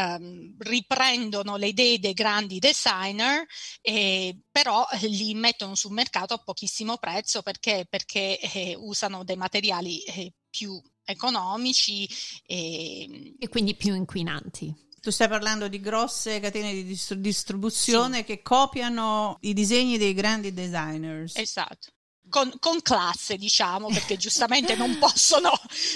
um, 0.00 0.54
riprendono 0.58 1.56
le 1.56 1.68
idee 1.68 1.98
dei 1.98 2.14
grandi 2.14 2.58
designer, 2.58 3.44
e, 3.82 4.38
però 4.50 4.86
li 5.02 5.34
mettono 5.34 5.74
sul 5.74 5.92
mercato 5.92 6.32
a 6.32 6.42
pochissimo 6.42 6.96
prezzo 6.96 7.42
perché, 7.42 7.86
perché 7.86 8.40
eh, 8.40 8.74
usano 8.74 9.22
dei 9.22 9.36
materiali 9.36 10.00
eh, 10.04 10.32
più 10.48 10.80
economici 11.04 12.08
e, 12.46 13.34
e 13.38 13.48
quindi 13.48 13.74
più 13.74 13.94
inquinanti. 13.94 14.74
Tu 15.00 15.10
stai 15.10 15.28
parlando 15.28 15.66
di 15.66 15.80
grosse 15.80 16.38
catene 16.38 16.72
di 16.72 16.96
distribuzione 17.16 18.18
sì. 18.18 18.24
che 18.24 18.42
copiano 18.42 19.36
i 19.40 19.52
disegni 19.52 19.98
dei 19.98 20.14
grandi 20.14 20.52
designers. 20.52 21.36
Esatto. 21.36 21.92
Con, 22.32 22.50
con, 22.60 22.80
classe, 22.80 23.36
diciamo, 23.36 23.88
perché 23.88 24.16
giustamente 24.16 24.74
non 24.74 24.96
possono 24.96 25.52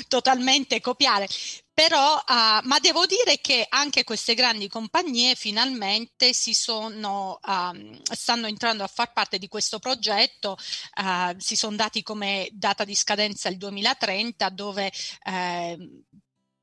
totalmente 0.06 0.82
copiare. 0.82 1.26
Però, 1.72 2.14
uh, 2.14 2.66
ma 2.66 2.78
devo 2.78 3.06
dire 3.06 3.38
che 3.40 3.64
anche 3.68 4.04
queste 4.04 4.34
grandi 4.34 4.68
compagnie 4.68 5.34
finalmente 5.34 6.34
si 6.34 6.52
sono, 6.52 7.38
um, 7.42 7.98
stanno 8.02 8.48
entrando 8.48 8.84
a 8.84 8.86
far 8.86 9.14
parte 9.14 9.38
di 9.38 9.48
questo 9.48 9.78
progetto, 9.78 10.58
uh, 11.02 11.34
si 11.38 11.56
sono 11.56 11.76
dati 11.76 12.02
come 12.02 12.50
data 12.52 12.84
di 12.84 12.94
scadenza 12.94 13.48
il 13.48 13.56
2030, 13.56 14.48
dove 14.50 14.92
uh, 15.24 16.04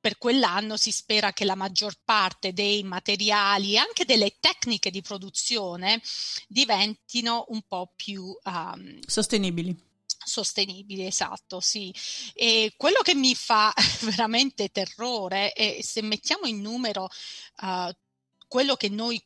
per 0.03 0.17
quell'anno 0.17 0.75
si 0.75 0.91
spera 0.91 1.31
che 1.31 1.45
la 1.45 1.55
maggior 1.55 1.95
parte 2.03 2.51
dei 2.51 2.83
materiali 2.83 3.75
e 3.75 3.77
anche 3.77 4.03
delle 4.03 4.35
tecniche 4.37 4.91
di 4.91 5.01
produzione 5.01 6.01
diventino 6.49 7.45
un 7.47 7.61
po' 7.65 7.89
più 7.95 8.37
um, 8.43 8.99
sostenibili 9.07 9.91
sostenibili, 10.25 11.05
esatto, 11.05 11.59
sì. 11.59 11.93
E 12.33 12.73
quello 12.77 12.99
che 13.01 13.13
mi 13.13 13.33
fa 13.35 13.73
veramente 14.03 14.69
terrore 14.69 15.51
è 15.53 15.79
se 15.81 16.01
mettiamo 16.01 16.47
in 16.47 16.61
numero 16.61 17.09
uh, 17.61 17.89
quello 18.47 18.75
che 18.75 18.87
noi 18.87 19.21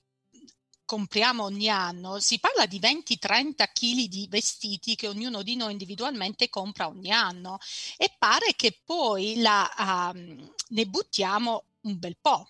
compriamo 0.88 1.44
ogni 1.44 1.70
anno, 1.70 2.20
si 2.20 2.40
parla 2.40 2.66
di 2.66 2.80
20-30 2.80 3.54
kg 3.74 4.08
di 4.08 4.28
vestiti 4.30 4.96
che 4.96 5.10
ognuno 5.10 5.44
di 5.44 5.58
noi 5.58 5.74
individualmente 5.74 6.50
compra 6.50 6.88
ogni 6.88 7.12
anno 7.12 7.60
e 7.98 8.10
pare 8.18 8.54
che 8.56 8.80
poi 8.84 9.36
la, 9.42 9.70
uh, 10.16 10.50
ne 10.70 10.86
buttiamo 10.86 11.64
un 11.82 12.00
bel 12.00 12.16
po' 12.20 12.48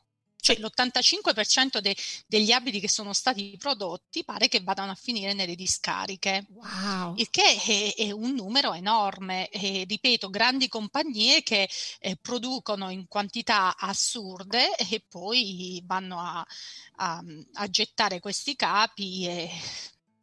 cioè 0.48 0.58
l'85% 0.60 1.80
de- 1.80 1.96
degli 2.26 2.52
abiti 2.52 2.80
che 2.80 2.88
sono 2.88 3.12
stati 3.12 3.58
prodotti 3.60 4.24
pare 4.24 4.48
che 4.48 4.62
vadano 4.62 4.92
a 4.92 4.96
finire 4.96 5.34
nelle 5.34 5.56
discariche, 5.56 6.46
wow. 6.50 7.16
il 7.18 7.30
che 7.30 7.58
è, 7.62 7.94
è 7.96 8.12
un 8.12 8.34
numero 8.34 8.74
enorme. 8.74 9.50
E, 9.50 9.86
ripeto, 9.88 10.30
grandi 10.30 10.70
compagnie 10.70 11.44
che 11.44 11.70
eh, 12.00 12.16
producono 12.16 12.90
in 12.90 13.08
quantità 13.10 13.76
assurde 13.78 14.76
e 14.76 15.04
poi 15.06 15.84
vanno 15.86 16.20
a, 16.20 16.46
a, 16.98 17.24
a 17.54 17.68
gettare 17.68 18.22
questi 18.22 18.56
capi 18.56 19.28
e 19.28 19.50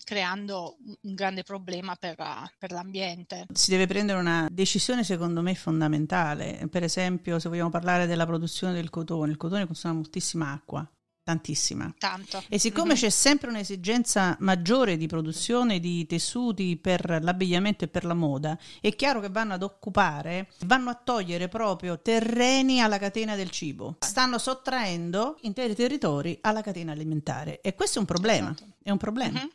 creando 0.05 0.77
un 1.03 1.15
grande 1.15 1.43
problema 1.43 1.97
per, 1.97 2.17
per, 2.59 2.71
l'ambiente. 2.71 3.47
Si 3.53 3.71
deve 3.71 3.87
prendere 3.87 4.19
una 4.19 4.49
decisione 4.51 5.03
secondo 5.03 5.41
me 5.41 5.55
fondamentale, 5.55 6.69
per 6.71 6.83
esempio 6.83 7.39
se 7.39 7.49
vogliamo 7.49 7.71
parlare 7.71 8.07
della 8.07 8.27
produzione 8.27 8.75
del 8.75 8.91
cotone, 8.91 9.33
il 9.33 9.37
cotone 9.37 9.67
consuma 9.67 9.95
moltissima 9.95 10.53
acqua, 10.53 10.89
tantissima. 11.25 11.93
Tanto. 11.99 12.45
E 12.49 12.59
siccome 12.59 12.89
mm-hmm. 12.89 12.97
c'è 12.97 13.09
sempre 13.09 13.49
un'esigenza 13.49 14.37
maggiore 14.41 14.97
di 14.97 15.07
produzione 15.07 15.81
di 15.81 16.07
tessuti 16.07 16.77
per 16.77 17.19
l'abbigliamento 17.23 17.85
e 17.85 17.89
per 17.89 18.05
la 18.05 18.15
moda, 18.15 18.57
è 18.81 18.95
chiaro 18.95 19.21
che 19.21 19.31
vanno 19.31 19.55
ad 19.55 19.63
occupare, 19.63 20.51
vanno 20.67 20.91
a 20.91 21.01
togliere 21.03 21.49
proprio 21.49 21.99
terreni 22.01 22.81
alla 22.81 22.99
catena 22.99 23.35
del 23.35 23.51
cibo. 23.51 23.97
Stanno 24.01 24.39
sottraendo 24.39 25.39
interi 25.41 25.75
territori 25.75 26.39
alla 26.43 26.61
catena 26.61 26.93
alimentare 26.93 27.61
e 27.63 27.75
questo 27.75 27.97
è 27.97 28.01
un 28.01 28.07
problema. 28.07 28.51
Esatto. 28.51 28.73
È 28.83 28.91
un 28.91 28.99
problema. 28.99 29.39
Mm-hmm. 29.39 29.49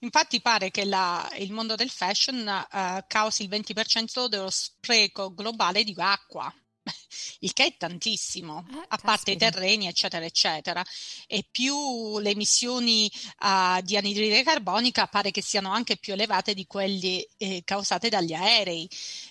Infatti 0.00 0.40
pare 0.40 0.70
che 0.70 0.84
la, 0.84 1.30
il 1.38 1.52
mondo 1.52 1.74
del 1.74 1.90
fashion 1.90 2.46
uh, 2.46 3.04
causi 3.06 3.42
il 3.42 3.48
20% 3.48 4.26
dello 4.26 4.50
spreco 4.50 5.32
globale 5.34 5.84
di 5.84 5.94
acqua, 5.96 6.52
il 7.40 7.52
che 7.52 7.66
è 7.66 7.76
tantissimo, 7.76 8.66
eh, 8.70 8.84
a 8.88 8.96
parte 8.98 9.32
i 9.32 9.36
terreni, 9.36 9.86
eccetera, 9.86 10.24
eccetera. 10.24 10.84
E 11.26 11.46
più 11.50 12.18
le 12.18 12.30
emissioni 12.30 13.10
uh, 13.40 13.80
di 13.80 13.96
anidride 13.96 14.42
carbonica 14.42 15.06
pare 15.06 15.30
che 15.30 15.42
siano 15.42 15.72
anche 15.72 15.96
più 15.96 16.12
elevate 16.12 16.54
di 16.54 16.66
quelle 16.66 17.26
eh, 17.36 17.62
causate 17.64 18.08
dagli 18.08 18.34
aerei. 18.34 18.88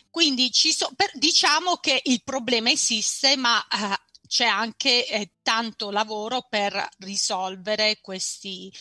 Quindi 0.10 0.52
so, 0.54 0.92
per, 0.96 1.10
diciamo 1.14 1.78
che 1.78 2.02
il 2.06 2.24
problema 2.24 2.70
esiste, 2.70 3.36
ma 3.36 3.58
uh, 3.58 3.94
c'è 4.28 4.46
anche 4.46 5.08
eh, 5.08 5.32
tanto 5.42 5.92
lavoro 5.92 6.48
per 6.50 6.88
risolvere 7.00 8.00
questi. 8.02 8.72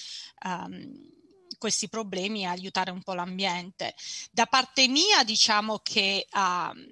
Um, 0.45 1.21
questi 1.62 1.88
problemi 1.88 2.42
e 2.42 2.46
aiutare 2.46 2.90
un 2.90 3.05
po' 3.05 3.14
l'ambiente. 3.14 3.94
Da 4.33 4.46
parte 4.46 4.88
mia 4.88 5.22
diciamo 5.22 5.79
che 5.79 6.27
um, 6.35 6.85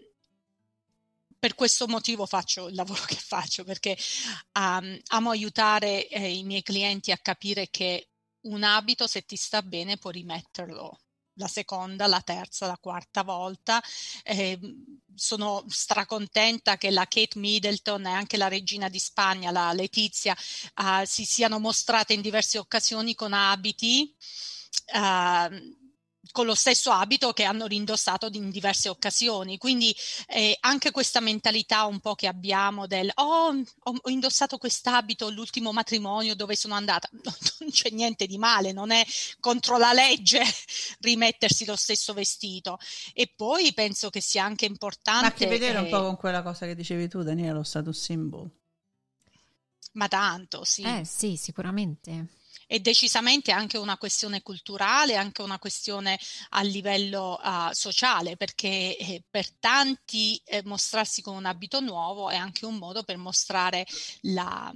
per 1.36 1.56
questo 1.56 1.88
motivo 1.88 2.24
faccio 2.24 2.68
il 2.68 2.76
lavoro 2.76 3.02
che 3.08 3.16
faccio, 3.16 3.64
perché 3.64 3.98
um, 4.56 4.96
amo 5.08 5.30
aiutare 5.30 6.06
eh, 6.06 6.32
i 6.36 6.44
miei 6.44 6.62
clienti 6.62 7.10
a 7.10 7.18
capire 7.18 7.68
che 7.68 8.10
un 8.42 8.62
abito, 8.62 9.08
se 9.08 9.24
ti 9.24 9.34
sta 9.34 9.60
bene, 9.60 9.96
puoi 9.96 10.12
rimetterlo 10.12 11.00
la 11.34 11.48
seconda, 11.48 12.06
la 12.06 12.20
terza, 12.20 12.68
la 12.68 12.78
quarta 12.80 13.24
volta. 13.24 13.82
Eh, 14.22 14.56
sono 15.16 15.64
stracontenta 15.66 16.76
che 16.76 16.92
la 16.92 17.06
Kate 17.06 17.40
Middleton 17.40 18.06
e 18.06 18.12
anche 18.12 18.36
la 18.36 18.46
regina 18.46 18.88
di 18.88 19.00
Spagna, 19.00 19.50
la 19.50 19.72
Letizia, 19.72 20.36
uh, 20.76 21.04
si 21.04 21.24
siano 21.24 21.58
mostrate 21.58 22.12
in 22.12 22.20
diverse 22.20 22.58
occasioni 22.58 23.16
con 23.16 23.32
abiti 23.32 24.14
uh, 24.94 25.78
con 26.32 26.46
lo 26.46 26.54
stesso 26.54 26.90
abito 26.90 27.32
che 27.32 27.44
hanno 27.44 27.66
rindossato 27.66 28.28
in 28.32 28.50
diverse 28.50 28.88
occasioni. 28.88 29.58
Quindi 29.58 29.94
eh, 30.28 30.56
anche 30.60 30.90
questa 30.90 31.20
mentalità 31.20 31.84
un 31.86 32.00
po' 32.00 32.14
che 32.14 32.26
abbiamo 32.26 32.86
del 32.86 33.10
oh, 33.14 33.62
ho 33.82 34.08
indossato 34.08 34.58
quest'abito 34.58 35.26
all'ultimo 35.26 35.72
matrimonio 35.72 36.34
dove 36.34 36.56
sono 36.56 36.74
andata, 36.74 37.08
no, 37.22 37.34
non 37.60 37.70
c'è 37.70 37.90
niente 37.90 38.26
di 38.26 38.38
male, 38.38 38.72
non 38.72 38.90
è 38.90 39.04
contro 39.38 39.78
la 39.78 39.92
legge 39.92 40.42
rimettersi 41.00 41.64
lo 41.64 41.76
stesso 41.76 42.12
vestito. 42.12 42.78
E 43.12 43.32
poi 43.34 43.72
penso 43.72 44.10
che 44.10 44.20
sia 44.20 44.44
anche 44.44 44.66
importante... 44.66 45.24
Ma 45.24 45.32
che 45.32 45.46
vedere 45.46 45.78
eh, 45.78 45.82
un 45.82 45.88
po' 45.88 46.02
con 46.02 46.16
quella 46.16 46.42
cosa 46.42 46.66
che 46.66 46.74
dicevi 46.74 47.08
tu, 47.08 47.22
Daniele, 47.22 47.52
lo 47.52 47.62
status 47.62 48.00
symbol. 48.00 48.48
Ma 49.92 50.06
tanto, 50.06 50.62
sì. 50.64 50.82
Eh 50.82 51.04
sì, 51.04 51.36
sicuramente. 51.36 52.28
È 52.66 52.78
decisamente 52.80 53.52
anche 53.52 53.78
una 53.78 53.96
questione 53.98 54.42
culturale, 54.42 55.16
anche 55.16 55.42
una 55.42 55.58
questione 55.58 56.18
a 56.50 56.62
livello 56.62 57.40
uh, 57.42 57.72
sociale, 57.72 58.36
perché 58.36 58.96
eh, 58.96 59.22
per 59.28 59.50
tanti 59.58 60.40
eh, 60.44 60.62
mostrarsi 60.64 61.22
con 61.22 61.36
un 61.36 61.46
abito 61.46 61.80
nuovo 61.80 62.30
è 62.30 62.36
anche 62.36 62.66
un 62.66 62.76
modo 62.76 63.02
per 63.02 63.16
mostrare 63.16 63.86
la, 64.22 64.72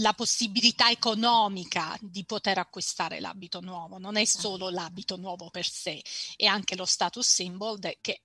la 0.00 0.12
possibilità 0.14 0.90
economica 0.90 1.96
di 2.00 2.24
poter 2.24 2.58
acquistare 2.58 3.20
l'abito 3.20 3.60
nuovo, 3.60 3.98
non 3.98 4.16
è 4.16 4.24
solo 4.24 4.70
l'abito 4.70 5.16
nuovo 5.16 5.50
per 5.50 5.68
sé, 5.68 6.02
è 6.36 6.46
anche 6.46 6.76
lo 6.76 6.84
status 6.84 7.26
symbol 7.26 7.78
che 8.00 8.22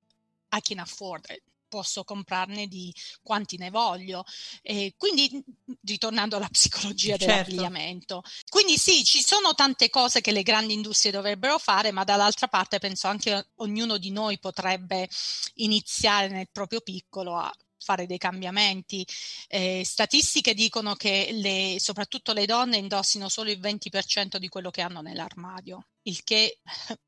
I 0.51 0.61
can 0.61 0.79
afford 0.79 1.25
it 1.29 1.43
posso 1.75 2.05
comprarne 2.05 2.67
di 2.67 2.93
quanti 3.21 3.57
ne 3.57 3.69
voglio. 3.69 4.23
E 4.61 4.93
quindi, 4.97 5.43
ritornando 5.83 6.37
alla 6.37 6.47
psicologia 6.47 7.17
certo. 7.17 7.25
dell'abbigliamento. 7.25 8.23
Quindi 8.49 8.77
sì, 8.77 9.03
ci 9.03 9.21
sono 9.21 9.53
tante 9.53 9.89
cose 9.89 10.21
che 10.21 10.31
le 10.31 10.41
grandi 10.41 10.73
industrie 10.73 11.11
dovrebbero 11.11 11.57
fare, 11.57 11.91
ma 11.91 12.05
dall'altra 12.05 12.47
parte 12.47 12.79
penso 12.79 13.07
anche 13.07 13.49
ognuno 13.55 13.97
di 13.97 14.11
noi 14.11 14.39
potrebbe 14.39 15.09
iniziare 15.55 16.29
nel 16.29 16.47
proprio 16.49 16.79
piccolo 16.79 17.35
a 17.35 17.53
fare 17.85 18.07
dei 18.07 18.17
cambiamenti. 18.17 19.05
Eh, 19.47 19.83
statistiche 19.85 20.55
dicono 20.55 20.95
che 20.95 21.29
le, 21.31 21.75
soprattutto 21.79 22.33
le 22.33 22.47
donne 22.47 22.77
indossino 22.77 23.29
solo 23.29 23.51
il 23.51 23.59
20% 23.59 24.37
di 24.37 24.49
quello 24.49 24.71
che 24.71 24.81
hanno 24.81 25.01
nell'armadio, 25.01 25.87
il 26.03 26.23
che 26.23 26.59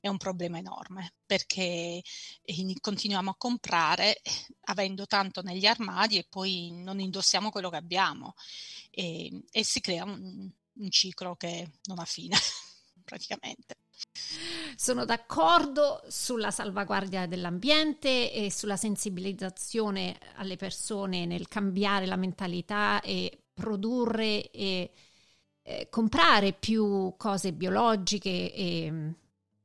è 0.00 0.08
un 0.08 0.16
problema 0.16 0.58
enorme 0.58 1.14
perché 1.24 2.02
continuiamo 2.80 3.30
a 3.30 3.36
comprare 3.36 4.20
avendo 4.64 5.06
tanto 5.06 5.42
negli 5.42 5.66
armadi 5.66 6.18
e 6.18 6.26
poi 6.28 6.70
non 6.72 7.00
indossiamo 7.00 7.50
quello 7.50 7.70
che 7.70 7.76
abbiamo 7.76 8.34
e, 8.90 9.42
e 9.50 9.64
si 9.64 9.80
crea 9.80 10.04
un, 10.04 10.50
un 10.72 10.90
ciclo 10.90 11.36
che 11.36 11.70
non 11.84 11.98
ha 11.98 12.04
fine 12.04 12.36
praticamente. 13.04 13.76
Sono 14.76 15.04
d'accordo 15.04 16.02
sulla 16.08 16.50
salvaguardia 16.50 17.26
dell'ambiente 17.26 18.32
e 18.32 18.50
sulla 18.50 18.76
sensibilizzazione 18.76 20.18
alle 20.36 20.56
persone 20.56 21.26
nel 21.26 21.48
cambiare 21.48 22.06
la 22.06 22.16
mentalità 22.16 23.00
e 23.00 23.38
produrre 23.52 24.50
e 24.50 24.90
eh, 25.62 25.88
comprare 25.90 26.52
più 26.52 27.14
cose 27.16 27.52
biologiche 27.52 28.52
e 28.52 29.14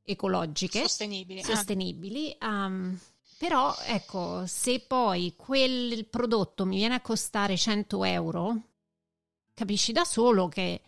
ecologiche, 0.03 0.81
sostenibili. 0.81 1.43
sostenibili 1.43 2.37
um, 2.41 2.97
però 3.39 3.73
ecco, 3.85 4.45
se 4.47 4.81
poi 4.81 5.33
quel 5.37 6.05
prodotto 6.07 6.65
mi 6.65 6.75
viene 6.75 6.95
a 6.95 7.01
costare 7.01 7.55
100 7.55 8.03
euro, 8.03 8.61
capisci 9.53 9.93
da 9.93 10.03
solo 10.03 10.49
che 10.49 10.81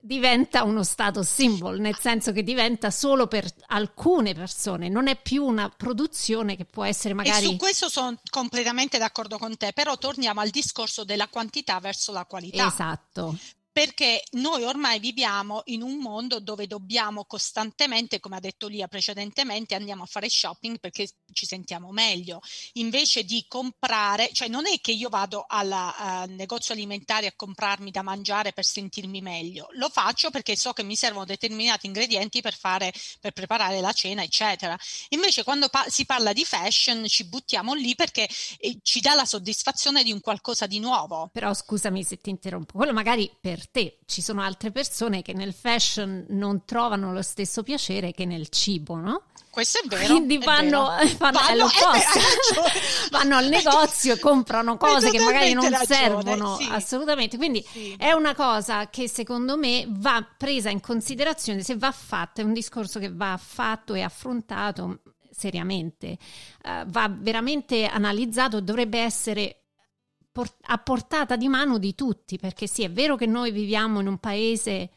diventa 0.00 0.62
uno 0.62 0.82
status 0.82 1.26
symbol, 1.26 1.80
nel 1.80 1.96
senso 1.98 2.32
che 2.32 2.42
diventa 2.42 2.90
solo 2.90 3.26
per 3.26 3.48
alcune 3.66 4.34
persone, 4.34 4.88
non 4.88 5.08
è 5.08 5.20
più 5.20 5.44
una 5.44 5.68
produzione 5.68 6.56
che 6.56 6.64
può 6.64 6.84
essere 6.84 7.14
magari... 7.14 7.44
E 7.44 7.48
su 7.48 7.56
questo 7.56 7.88
sono 7.88 8.16
completamente 8.30 8.98
d'accordo 8.98 9.38
con 9.38 9.56
te, 9.56 9.72
però 9.72 9.96
torniamo 9.98 10.40
al 10.40 10.50
discorso 10.50 11.04
della 11.04 11.28
quantità 11.28 11.80
verso 11.80 12.12
la 12.12 12.24
qualità. 12.24 12.66
Esatto 12.66 13.36
perché 13.78 14.24
noi 14.32 14.64
ormai 14.64 14.98
viviamo 14.98 15.62
in 15.66 15.82
un 15.82 15.98
mondo 15.98 16.40
dove 16.40 16.66
dobbiamo 16.66 17.24
costantemente, 17.26 18.18
come 18.18 18.34
ha 18.34 18.40
detto 18.40 18.66
Lia 18.66 18.88
precedentemente, 18.88 19.76
andiamo 19.76 20.02
a 20.02 20.06
fare 20.06 20.28
shopping 20.28 20.80
perché 20.80 21.08
ci 21.32 21.46
sentiamo 21.46 21.92
meglio, 21.92 22.40
invece 22.72 23.22
di 23.22 23.44
comprare, 23.46 24.30
cioè 24.32 24.48
non 24.48 24.66
è 24.66 24.80
che 24.80 24.90
io 24.90 25.08
vado 25.08 25.44
al 25.46 26.24
negozio 26.26 26.74
alimentare 26.74 27.28
a 27.28 27.32
comprarmi 27.36 27.92
da 27.92 28.02
mangiare 28.02 28.52
per 28.52 28.64
sentirmi 28.64 29.20
meglio, 29.20 29.68
lo 29.74 29.88
faccio 29.90 30.30
perché 30.30 30.56
so 30.56 30.72
che 30.72 30.82
mi 30.82 30.96
servono 30.96 31.24
determinati 31.24 31.86
ingredienti 31.86 32.40
per 32.40 32.56
fare, 32.56 32.92
per 33.20 33.30
preparare 33.30 33.80
la 33.80 33.92
cena, 33.92 34.24
eccetera. 34.24 34.76
Invece 35.10 35.44
quando 35.44 35.68
pa- 35.68 35.86
si 35.86 36.04
parla 36.04 36.32
di 36.32 36.44
fashion 36.44 37.06
ci 37.06 37.28
buttiamo 37.28 37.74
lì 37.74 37.94
perché 37.94 38.28
eh, 38.58 38.78
ci 38.82 38.98
dà 38.98 39.14
la 39.14 39.24
soddisfazione 39.24 40.02
di 40.02 40.10
un 40.10 40.20
qualcosa 40.20 40.66
di 40.66 40.80
nuovo. 40.80 41.30
Però 41.32 41.54
scusami 41.54 42.02
se 42.02 42.16
ti 42.16 42.30
interrompo, 42.30 42.72
quello 42.72 42.92
magari 42.92 43.30
per 43.40 43.66
te. 43.70 43.98
Ci 44.06 44.22
sono 44.22 44.42
altre 44.42 44.70
persone 44.70 45.22
che 45.22 45.32
nel 45.32 45.52
fashion 45.52 46.26
non 46.28 46.64
trovano 46.64 47.12
lo 47.12 47.22
stesso 47.22 47.62
piacere 47.62 48.12
che 48.12 48.24
nel 48.24 48.48
cibo, 48.48 48.96
no? 48.96 49.22
Questo 49.50 49.80
è 49.82 49.88
vero. 49.88 50.06
Quindi 50.06 50.38
vanno, 50.38 50.86
vero. 50.86 51.16
vanno, 51.18 51.38
vanno, 51.40 51.66
vanno 53.10 53.36
al 53.36 53.48
negozio 53.48 54.14
e 54.14 54.18
comprano 54.18 54.76
cose 54.76 55.10
che 55.10 55.20
magari 55.20 55.52
non 55.52 55.68
ragione, 55.68 55.86
servono 55.86 56.56
sì. 56.56 56.68
assolutamente. 56.70 57.36
Quindi 57.36 57.64
sì. 57.68 57.94
è 57.98 58.12
una 58.12 58.34
cosa 58.34 58.88
che 58.88 59.08
secondo 59.08 59.56
me 59.56 59.84
va 59.88 60.24
presa 60.36 60.70
in 60.70 60.80
considerazione 60.80 61.62
se 61.62 61.76
va 61.76 61.90
fatta, 61.90 62.42
è 62.42 62.44
un 62.44 62.52
discorso 62.52 62.98
che 62.98 63.10
va 63.12 63.38
fatto 63.42 63.94
e 63.94 64.02
affrontato 64.02 65.00
seriamente, 65.38 66.18
uh, 66.64 66.84
va 66.86 67.08
veramente 67.08 67.86
analizzato, 67.86 68.60
dovrebbe 68.60 68.98
essere 68.98 69.57
a 70.62 70.78
portata 70.78 71.36
di 71.36 71.48
mano 71.48 71.78
di 71.78 71.94
tutti, 71.94 72.38
perché 72.38 72.66
sì, 72.66 72.82
è 72.82 72.90
vero 72.90 73.16
che 73.16 73.26
noi 73.26 73.50
viviamo 73.50 74.00
in 74.00 74.06
un 74.06 74.18
paese, 74.18 74.90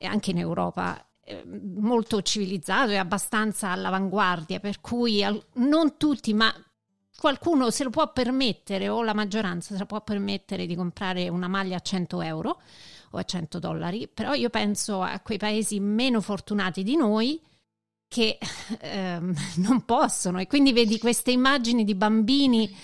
anche 0.00 0.30
in 0.30 0.38
Europa, 0.38 1.04
eh, 1.24 1.44
molto 1.44 2.22
civilizzato 2.22 2.90
e 2.90 2.96
abbastanza 2.96 3.70
all'avanguardia, 3.70 4.60
per 4.60 4.80
cui 4.80 5.24
non 5.54 5.96
tutti, 5.96 6.32
ma 6.32 6.52
qualcuno 7.18 7.70
se 7.70 7.84
lo 7.84 7.90
può 7.90 8.12
permettere 8.12 8.88
o 8.88 9.02
la 9.02 9.12
maggioranza 9.12 9.74
se 9.74 9.80
lo 9.80 9.86
può 9.86 10.00
permettere 10.02 10.66
di 10.66 10.76
comprare 10.76 11.28
una 11.28 11.48
maglia 11.48 11.76
a 11.76 11.80
100 11.80 12.22
euro 12.22 12.60
o 13.10 13.18
a 13.18 13.24
100 13.24 13.58
dollari, 13.58 14.08
però 14.08 14.34
io 14.34 14.50
penso 14.50 15.02
a 15.02 15.18
quei 15.20 15.38
paesi 15.38 15.80
meno 15.80 16.20
fortunati 16.20 16.82
di 16.82 16.96
noi 16.96 17.40
che 18.06 18.38
ehm, 18.80 19.34
non 19.56 19.84
possono 19.84 20.38
e 20.38 20.46
quindi 20.46 20.72
vedi 20.72 20.98
queste 20.98 21.30
immagini 21.30 21.84
di 21.84 21.94
bambini 21.94 22.74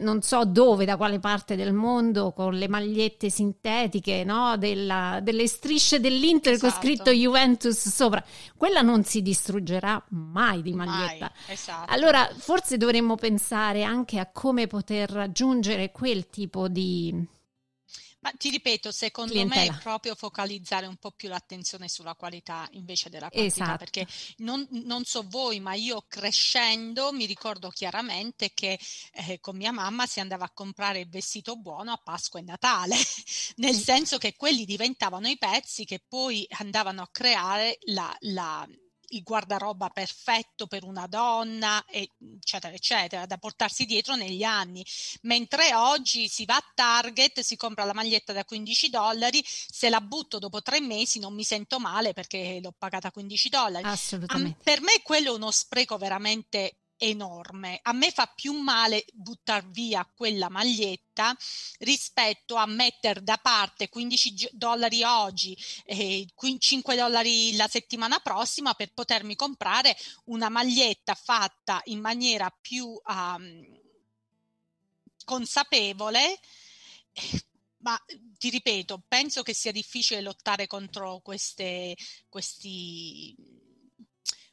non 0.00 0.22
so 0.22 0.44
dove, 0.44 0.84
da 0.84 0.96
quale 0.96 1.18
parte 1.18 1.56
del 1.56 1.72
mondo, 1.72 2.32
con 2.32 2.54
le 2.54 2.68
magliette 2.68 3.30
sintetiche, 3.30 4.24
no? 4.24 4.56
Della, 4.56 5.20
delle 5.22 5.46
strisce 5.46 6.00
dell'Inter 6.00 6.54
esatto. 6.54 6.72
con 6.72 6.80
scritto 6.80 7.10
Juventus 7.10 7.88
sopra. 7.88 8.22
Quella 8.56 8.80
non 8.80 9.04
si 9.04 9.22
distruggerà 9.22 10.02
mai 10.10 10.62
di 10.62 10.72
maglietta. 10.72 11.30
Mai, 11.32 11.54
esatto. 11.54 11.92
Allora, 11.92 12.28
forse 12.36 12.76
dovremmo 12.76 13.16
pensare 13.16 13.82
anche 13.82 14.18
a 14.18 14.30
come 14.32 14.66
poter 14.66 15.10
raggiungere 15.10 15.92
quel 15.92 16.28
tipo 16.28 16.68
di 16.68 17.26
ma 18.22 18.30
ti 18.36 18.50
ripeto, 18.50 18.92
secondo 18.92 19.32
clientela. 19.32 19.72
me 19.72 19.78
è 19.78 19.82
proprio 19.82 20.14
focalizzare 20.14 20.86
un 20.86 20.96
po' 20.96 21.10
più 21.10 21.28
l'attenzione 21.28 21.88
sulla 21.88 22.14
qualità 22.14 22.68
invece 22.72 23.10
della 23.10 23.28
quantità, 23.28 23.64
esatto. 23.64 23.78
perché 23.78 24.06
non, 24.38 24.66
non, 24.84 25.04
so 25.04 25.24
voi, 25.28 25.58
ma 25.58 25.74
io 25.74 26.04
crescendo 26.06 27.12
mi 27.12 27.26
ricordo 27.26 27.68
chiaramente 27.70 28.52
che 28.54 28.78
eh, 29.12 29.40
con 29.40 29.56
mia 29.56 29.72
mamma 29.72 30.06
si 30.06 30.20
andava 30.20 30.44
a 30.44 30.50
comprare 30.52 31.00
il 31.00 31.08
vestito 31.08 31.56
buono 31.56 31.90
a 31.92 32.00
Pasqua 32.02 32.38
e 32.38 32.44
Natale, 32.44 32.96
nel 33.56 33.74
senso 33.74 34.18
che 34.18 34.36
quelli 34.36 34.64
diventavano 34.64 35.26
i 35.26 35.36
pezzi 35.36 35.84
che 35.84 36.00
poi 36.06 36.46
andavano 36.58 37.02
a 37.02 37.08
creare 37.10 37.78
la, 37.86 38.14
la 38.20 38.66
il 39.12 39.22
guardaroba 39.22 39.88
perfetto 39.88 40.66
per 40.66 40.84
una 40.84 41.06
donna, 41.06 41.84
eccetera, 41.88 42.74
eccetera, 42.74 43.26
da 43.26 43.38
portarsi 43.38 43.84
dietro 43.84 44.14
negli 44.14 44.42
anni. 44.42 44.84
Mentre 45.22 45.74
oggi 45.74 46.28
si 46.28 46.44
va 46.44 46.56
a 46.56 46.70
Target, 46.74 47.40
si 47.40 47.56
compra 47.56 47.84
la 47.84 47.94
maglietta 47.94 48.32
da 48.32 48.44
15 48.44 48.90
dollari, 48.90 49.42
se 49.44 49.88
la 49.88 50.00
butto 50.00 50.38
dopo 50.38 50.62
tre 50.62 50.80
mesi 50.80 51.18
non 51.18 51.34
mi 51.34 51.44
sento 51.44 51.78
male 51.78 52.12
perché 52.12 52.58
l'ho 52.62 52.74
pagata 52.76 53.10
15 53.10 53.48
dollari. 53.48 53.84
Assolutamente. 53.84 54.60
Per 54.62 54.80
me 54.80 55.00
quello 55.02 55.32
è 55.32 55.36
uno 55.36 55.50
spreco 55.50 55.96
veramente 55.98 56.76
enorme. 57.02 57.80
A 57.82 57.92
me 57.92 58.10
fa 58.10 58.26
più 58.26 58.52
male 58.52 59.04
buttare 59.12 59.66
via 59.70 60.04
quella 60.04 60.48
maglietta 60.48 61.36
rispetto 61.80 62.54
a 62.54 62.66
mettere 62.66 63.22
da 63.22 63.38
parte 63.38 63.88
15 63.88 64.50
dollari 64.52 65.02
oggi 65.02 65.56
e 65.84 66.28
5 66.58 66.96
dollari 66.96 67.56
la 67.56 67.66
settimana 67.66 68.20
prossima 68.20 68.74
per 68.74 68.92
potermi 68.92 69.34
comprare 69.34 69.96
una 70.26 70.48
maglietta 70.48 71.14
fatta 71.14 71.80
in 71.86 71.98
maniera 71.98 72.50
più 72.50 72.86
um, 73.04 73.80
consapevole. 75.24 76.38
Ma 77.78 78.00
ti 78.38 78.48
ripeto, 78.48 79.02
penso 79.08 79.42
che 79.42 79.54
sia 79.54 79.72
difficile 79.72 80.20
lottare 80.20 80.68
contro 80.68 81.18
queste, 81.20 81.96
questi 82.28 83.34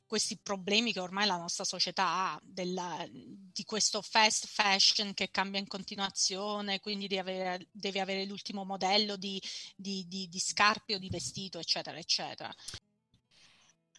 questi 0.09 0.39
problemi 0.41 0.91
che 0.91 0.99
ormai 0.99 1.27
la 1.27 1.37
nostra 1.37 1.63
società 1.63 2.03
ha, 2.03 2.41
della, 2.43 3.05
di 3.11 3.63
questo 3.63 4.01
fast 4.01 4.47
fashion 4.47 5.13
che 5.13 5.29
cambia 5.29 5.59
in 5.59 5.67
continuazione, 5.67 6.79
quindi 6.79 7.07
devi 7.07 7.19
avere, 7.19 7.67
devi 7.71 7.99
avere 7.99 8.25
l'ultimo 8.25 8.65
modello 8.65 9.15
di, 9.17 9.39
di, 9.75 10.07
di, 10.07 10.27
di 10.27 10.39
scarpe 10.39 10.95
o 10.95 10.97
di 10.97 11.09
vestito, 11.09 11.59
eccetera, 11.59 11.99
eccetera. 11.99 12.51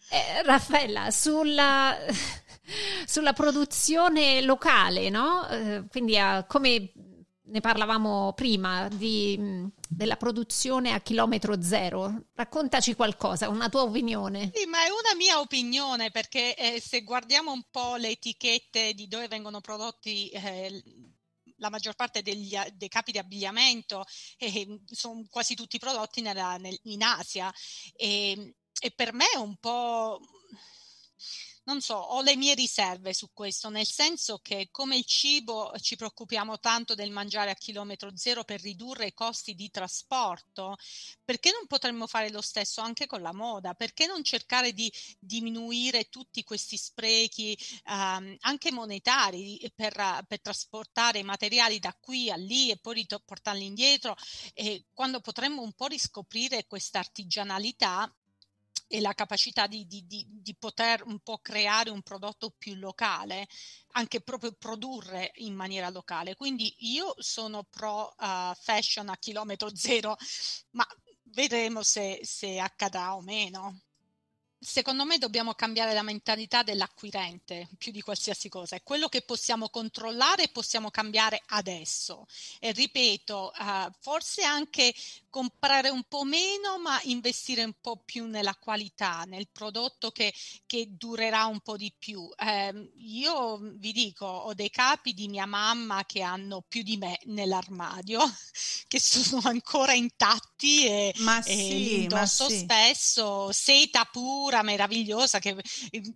Eh, 0.09 0.43
Raffaella, 0.43 1.11
sulla, 1.11 1.97
sulla, 3.07 3.31
produzione 3.31 4.41
locale, 4.41 5.07
no? 5.07 5.47
Eh, 5.47 5.85
quindi 5.87 6.17
uh, 6.17 6.45
come 6.45 6.91
ne 7.51 7.59
parlavamo 7.59 8.33
prima 8.33 8.87
di, 8.87 9.37
della 9.87 10.15
produzione 10.15 10.93
a 10.93 11.01
chilometro 11.01 11.61
zero. 11.61 12.27
Raccontaci 12.33 12.95
qualcosa, 12.95 13.49
una 13.49 13.69
tua 13.69 13.83
opinione. 13.83 14.51
Sì, 14.53 14.65
ma 14.65 14.85
è 14.85 14.89
una 14.89 15.15
mia 15.17 15.39
opinione 15.39 16.11
perché 16.11 16.55
eh, 16.55 16.81
se 16.81 17.03
guardiamo 17.03 17.51
un 17.51 17.63
po' 17.69 17.97
le 17.97 18.11
etichette 18.11 18.93
di 18.93 19.07
dove 19.07 19.27
vengono 19.27 19.59
prodotti 19.59 20.29
eh, 20.29 20.81
la 21.57 21.69
maggior 21.69 21.93
parte 21.93 22.21
degli, 22.21 22.57
dei 22.73 22.89
capi 22.89 23.11
di 23.11 23.19
abbigliamento 23.19 24.05
eh, 24.37 24.81
sono 24.85 25.25
quasi 25.29 25.53
tutti 25.53 25.77
prodotti 25.77 26.21
nella, 26.21 26.57
nel, 26.57 26.77
in 26.83 27.03
Asia 27.03 27.53
e, 27.95 28.55
e 28.79 28.91
per 28.91 29.13
me 29.13 29.25
è 29.31 29.37
un 29.37 29.57
po' 29.57 30.19
non 31.63 31.79
so, 31.81 31.95
ho 31.95 32.21
le 32.21 32.35
mie 32.35 32.55
riserve 32.55 33.13
su 33.13 33.29
questo, 33.33 33.69
nel 33.69 33.85
senso 33.85 34.39
che 34.39 34.69
come 34.71 34.97
il 34.97 35.05
cibo 35.05 35.71
ci 35.79 35.95
preoccupiamo 35.95 36.59
tanto 36.59 36.95
del 36.95 37.11
mangiare 37.11 37.51
a 37.51 37.55
chilometro 37.55 38.15
zero 38.15 38.43
per 38.43 38.61
ridurre 38.61 39.07
i 39.07 39.13
costi 39.13 39.53
di 39.53 39.69
trasporto, 39.69 40.75
perché 41.23 41.51
non 41.51 41.67
potremmo 41.67 42.07
fare 42.07 42.31
lo 42.31 42.41
stesso 42.41 42.81
anche 42.81 43.05
con 43.05 43.21
la 43.21 43.33
moda? 43.33 43.73
Perché 43.75 44.07
non 44.07 44.23
cercare 44.23 44.73
di 44.73 44.91
diminuire 45.19 46.09
tutti 46.09 46.43
questi 46.43 46.77
sprechi, 46.77 47.57
um, 47.85 48.35
anche 48.39 48.71
monetari, 48.71 49.71
per, 49.75 49.93
per, 50.27 50.41
trasportare 50.41 51.19
i 51.19 51.23
materiali 51.23 51.79
da 51.79 51.95
qui 51.99 52.31
a 52.31 52.35
lì 52.35 52.71
e 52.71 52.77
poi 52.77 53.05
portarli 53.23 53.65
indietro, 53.65 54.15
e 54.53 54.87
quando 54.93 55.19
potremmo 55.21 55.61
un 55.61 55.73
po' 55.73 55.87
riscoprire 55.87 56.65
questa 56.65 56.99
artigianalità 56.99 58.11
e 58.93 58.99
la 58.99 59.13
capacità 59.13 59.67
di, 59.67 59.87
di, 59.87 60.05
di, 60.05 60.27
di, 60.27 60.53
poter 60.53 61.01
un 61.05 61.19
po' 61.19 61.37
creare 61.37 61.89
un 61.89 62.01
prodotto 62.01 62.53
più 62.57 62.75
locale, 62.75 63.47
anche 63.93 64.19
proprio 64.19 64.51
produrre 64.51 65.31
in 65.35 65.53
maniera 65.53 65.89
locale. 65.89 66.35
Quindi 66.35 66.75
io 66.79 67.13
sono 67.17 67.63
pro 67.63 68.13
uh, 68.17 68.53
fashion 68.53 69.07
a 69.07 69.15
chilometro 69.17 69.73
zero, 69.73 70.17
ma 70.71 70.85
vedremo 71.31 71.83
se, 71.83 72.19
se 72.23 72.59
accadrà 72.59 73.15
o 73.15 73.21
meno. 73.21 73.79
Secondo 74.63 75.05
me 75.05 75.17
dobbiamo 75.17 75.55
cambiare 75.55 75.91
la 75.91 76.03
mentalità 76.03 76.61
dell'acquirente 76.61 77.67
più 77.79 77.91
di 77.91 78.03
qualsiasi 78.03 78.47
cosa. 78.47 78.75
È 78.75 78.83
quello 78.83 79.09
che 79.09 79.23
possiamo 79.23 79.69
controllare 79.69 80.43
e 80.43 80.49
possiamo 80.49 80.91
cambiare 80.91 81.41
adesso. 81.47 82.27
E 82.59 82.71
ripeto, 82.71 83.53
uh, 83.57 83.91
forse 83.99 84.43
anche 84.43 84.93
comprare 85.31 85.89
un 85.89 86.03
po' 86.03 86.23
meno, 86.25 86.77
ma 86.77 86.99
investire 87.05 87.63
un 87.63 87.73
po' 87.81 87.97
più 88.05 88.27
nella 88.27 88.53
qualità, 88.53 89.23
nel 89.25 89.47
prodotto 89.51 90.11
che, 90.11 90.31
che 90.67 90.89
durerà 90.91 91.45
un 91.45 91.61
po' 91.61 91.77
di 91.77 91.91
più. 91.97 92.29
Eh, 92.37 92.91
io 92.97 93.57
vi 93.57 93.93
dico, 93.93 94.25
ho 94.25 94.53
dei 94.53 94.69
capi 94.69 95.13
di 95.13 95.27
mia 95.27 95.47
mamma 95.47 96.05
che 96.05 96.21
hanno 96.21 96.61
più 96.67 96.83
di 96.83 96.97
me 96.97 97.17
nell'armadio, 97.23 98.19
che 98.87 98.99
sono 98.99 99.41
ancora 99.45 99.93
intatti 99.93 100.85
e, 100.85 101.13
ma 101.19 101.41
sì, 101.41 101.49
e 101.49 102.01
indosso 102.01 102.49
sì. 102.49 102.59
spesso, 102.59 103.51
seta 103.53 104.03
pura, 104.05 104.50
meravigliosa, 104.61 105.39
che, 105.39 105.55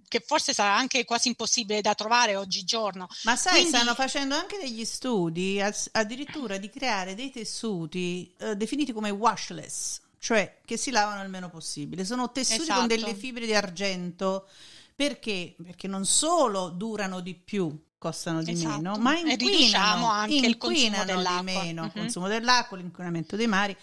che, 0.07 0.23
forse 0.25 0.53
sarà 0.53 0.75
anche 0.75 1.05
quasi 1.05 1.29
impossibile 1.29 1.81
da 1.81 1.95
trovare 1.95 2.36
oggigiorno. 2.36 3.07
Ma 3.23 3.36
sai, 3.36 3.61
Quindi... 3.61 3.69
stanno 3.69 3.95
facendo 3.95 4.36
anche 4.36 4.57
degli 4.57 4.83
studi, 4.83 5.61
addirittura 5.91 6.57
di 6.57 6.69
creare 6.69 7.15
dei 7.15 7.31
tessuti 7.31 8.33
eh, 8.39 8.55
definiti 8.55 8.91
come 8.91 9.09
washless, 9.11 10.01
cioè 10.19 10.57
che 10.65 10.75
si 10.75 10.91
lavano 10.91 11.23
il 11.23 11.29
meno 11.29 11.49
possibile. 11.49 12.03
Sono 12.03 12.31
tessuti 12.31 12.63
esatto. 12.63 12.79
con 12.79 12.88
delle 12.88 13.15
fibre 13.15 13.45
di 13.45 13.55
argento 13.55 14.47
perché? 14.95 15.55
Perché 15.61 15.88
non 15.88 16.05
solo 16.05 16.69
durano 16.69 17.19
di 17.19 17.36
più, 17.36 17.77
costano 17.97 18.41
di 18.41 18.51
esatto. 18.51 18.75
meno, 18.77 18.95
ma 18.97 19.17
inquinano, 19.17 20.09
anche 20.09 20.36
inquinano 20.36 21.21
di 21.21 21.43
meno 21.43 21.61
il 21.61 21.75
mm-hmm. 21.75 21.89
consumo 21.89 22.27
dell'acqua, 22.29 22.77
l'inquinamento 22.77 23.36
dei 23.36 23.47
mari. 23.47 23.75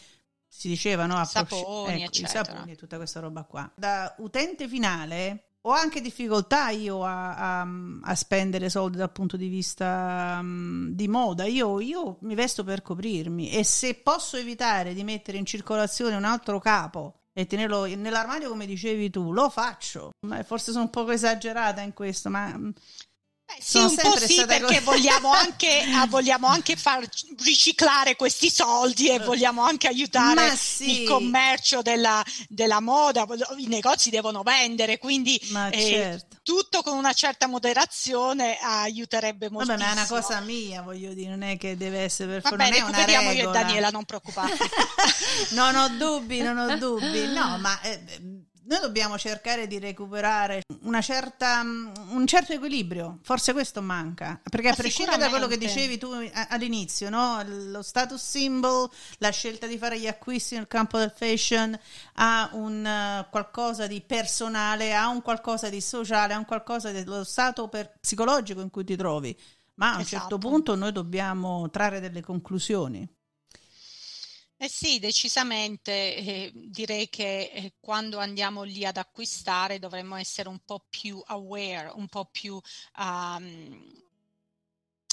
Si 0.54 0.68
diceva, 0.68 1.06
no? 1.06 1.24
Saponi, 1.24 2.02
ecco, 2.02 2.20
i 2.20 2.26
saponi 2.26 2.72
e 2.72 2.76
tutta 2.76 2.96
questa 2.96 3.20
roba 3.20 3.42
qua. 3.44 3.72
Da 3.74 4.14
utente 4.18 4.68
finale 4.68 5.44
ho 5.62 5.70
anche 5.70 6.02
difficoltà 6.02 6.68
io 6.68 7.04
a, 7.04 7.60
a, 7.60 7.68
a, 8.02 8.14
spendere 8.14 8.68
soldi 8.68 8.98
dal 8.98 9.10
punto 9.10 9.38
di 9.38 9.48
vista 9.48 10.38
um, 10.40 10.90
di 10.90 11.08
moda. 11.08 11.46
Io, 11.46 11.80
io, 11.80 12.18
mi 12.20 12.34
vesto 12.34 12.64
per 12.64 12.82
coprirmi 12.82 13.50
e 13.50 13.64
se 13.64 13.94
posso 13.94 14.36
evitare 14.36 14.92
di 14.92 15.04
mettere 15.04 15.38
in 15.38 15.46
circolazione 15.46 16.16
un 16.16 16.24
altro 16.24 16.60
capo 16.60 17.20
e 17.32 17.46
tenerlo 17.46 17.86
nell'armadio 17.86 18.50
come 18.50 18.66
dicevi 18.66 19.08
tu, 19.08 19.32
lo 19.32 19.48
faccio. 19.48 20.10
Forse 20.44 20.70
sono 20.70 20.84
un 20.84 20.90
po' 20.90 21.10
esagerata 21.10 21.80
in 21.80 21.94
questo, 21.94 22.28
ma 22.28 22.54
sì, 23.58 23.78
un 23.78 23.94
po' 23.94 24.16
sì, 24.16 24.44
perché 24.46 24.80
vogliamo 24.80 25.30
anche, 25.32 25.82
ah, 25.94 26.06
vogliamo 26.06 26.46
anche 26.46 26.76
far 26.76 27.06
riciclare 27.42 28.16
questi 28.16 28.50
soldi 28.50 29.08
e 29.08 29.18
vogliamo 29.18 29.62
anche 29.62 29.88
aiutare 29.88 30.56
sì. 30.56 31.02
il 31.02 31.08
commercio 31.08 31.82
della, 31.82 32.24
della, 32.48 32.80
moda. 32.80 33.26
I 33.56 33.66
negozi 33.66 34.10
devono 34.10 34.42
vendere, 34.42 34.98
quindi 34.98 35.36
eh, 35.36 35.70
certo. 35.72 36.36
tutto 36.42 36.82
con 36.82 36.96
una 36.96 37.12
certa 37.12 37.46
moderazione 37.46 38.58
aiuterebbe 38.58 39.50
molto. 39.50 39.68
Vabbè, 39.68 39.82
ma 39.82 39.90
è 39.90 39.92
una 39.92 40.06
cosa 40.06 40.40
mia, 40.40 40.82
voglio 40.82 41.12
dire, 41.14 41.30
non 41.30 41.42
è 41.42 41.56
che 41.56 41.76
deve 41.76 42.00
essere 42.00 42.40
per 42.40 42.42
forza. 42.42 42.68
Recuperiamo 42.68 43.30
io 43.32 43.50
e 43.50 43.52
Daniela, 43.52 43.90
non 43.90 44.04
preoccuparti. 44.04 44.58
non 45.52 45.74
ho 45.76 45.88
dubbi, 45.88 46.40
non 46.40 46.58
ho 46.58 46.76
dubbi. 46.76 47.26
No, 47.26 47.58
ma... 47.58 47.80
Eh, 47.80 48.50
noi 48.64 48.80
dobbiamo 48.80 49.18
cercare 49.18 49.66
di 49.66 49.78
recuperare 49.78 50.62
certa, 51.00 51.60
un 51.62 52.26
certo 52.26 52.52
equilibrio, 52.52 53.18
forse 53.22 53.52
questo 53.52 53.82
manca, 53.82 54.40
perché 54.48 54.68
a 54.68 54.74
prescindere 54.74 55.18
da 55.18 55.28
quello 55.28 55.46
che 55.46 55.58
dicevi 55.58 55.98
tu 55.98 56.10
all'inizio, 56.48 57.10
no? 57.10 57.42
lo 57.46 57.82
status 57.82 58.22
symbol, 58.22 58.88
la 59.18 59.30
scelta 59.30 59.66
di 59.66 59.78
fare 59.78 59.98
gli 59.98 60.06
acquisti 60.06 60.54
nel 60.54 60.68
campo 60.68 60.98
del 60.98 61.12
fashion 61.14 61.78
ha 62.14 62.50
un 62.52 62.84
uh, 62.84 63.30
qualcosa 63.30 63.86
di 63.86 64.00
personale, 64.00 64.94
ha 64.94 65.08
un 65.08 65.22
qualcosa 65.22 65.68
di 65.68 65.80
sociale, 65.80 66.34
ha 66.34 66.38
un 66.38 66.44
qualcosa 66.44 66.92
dello 66.92 67.24
stato 67.24 67.68
per, 67.68 67.94
psicologico 68.00 68.60
in 68.60 68.70
cui 68.70 68.84
ti 68.84 68.96
trovi, 68.96 69.36
ma 69.74 69.94
a 69.94 69.98
un 69.98 70.04
certo 70.04 70.36
esatto. 70.36 70.38
punto 70.38 70.74
noi 70.74 70.92
dobbiamo 70.92 71.68
trarre 71.70 72.00
delle 72.00 72.22
conclusioni. 72.22 73.08
Eh 74.64 74.68
sì, 74.68 75.00
decisamente 75.00 75.90
eh, 76.16 76.52
direi 76.54 77.08
che 77.08 77.50
eh, 77.52 77.74
quando 77.80 78.18
andiamo 78.18 78.62
lì 78.62 78.86
ad 78.86 78.96
acquistare 78.96 79.80
dovremmo 79.80 80.14
essere 80.14 80.48
un 80.48 80.60
po' 80.64 80.86
più 80.88 81.20
aware, 81.26 81.90
un 81.96 82.06
po' 82.06 82.26
più 82.30 82.60
um, 82.98 83.92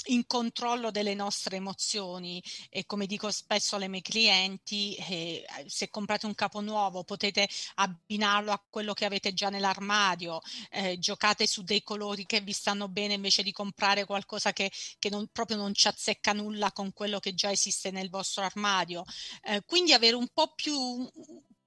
in 0.06 0.26
controllo 0.26 0.90
delle 0.90 1.14
nostre 1.14 1.56
emozioni 1.56 2.42
e 2.68 2.86
come 2.86 3.06
dico 3.06 3.30
spesso 3.30 3.76
alle 3.76 3.88
miei 3.88 4.02
clienti, 4.02 4.94
eh, 4.96 5.44
se 5.66 5.90
comprate 5.90 6.26
un 6.26 6.34
capo 6.34 6.60
nuovo 6.60 7.04
potete 7.04 7.48
abbinarlo 7.74 8.52
a 8.52 8.62
quello 8.68 8.92
che 8.92 9.04
avete 9.04 9.32
già 9.32 9.48
nell'armadio, 9.48 10.40
eh, 10.70 10.98
giocate 10.98 11.46
su 11.46 11.62
dei 11.62 11.82
colori 11.82 12.26
che 12.26 12.40
vi 12.40 12.52
stanno 12.52 12.88
bene 12.88 13.14
invece 13.14 13.42
di 13.42 13.52
comprare 13.52 14.04
qualcosa 14.04 14.52
che, 14.52 14.70
che 14.98 15.10
non, 15.10 15.28
proprio 15.32 15.56
non 15.56 15.74
ci 15.74 15.88
azzecca 15.88 16.32
nulla 16.32 16.72
con 16.72 16.92
quello 16.92 17.18
che 17.18 17.34
già 17.34 17.50
esiste 17.50 17.90
nel 17.90 18.10
vostro 18.10 18.44
armadio. 18.44 19.04
Eh, 19.42 19.62
quindi 19.64 19.92
avere 19.92 20.16
un 20.16 20.28
po' 20.32 20.52
più 20.54 21.08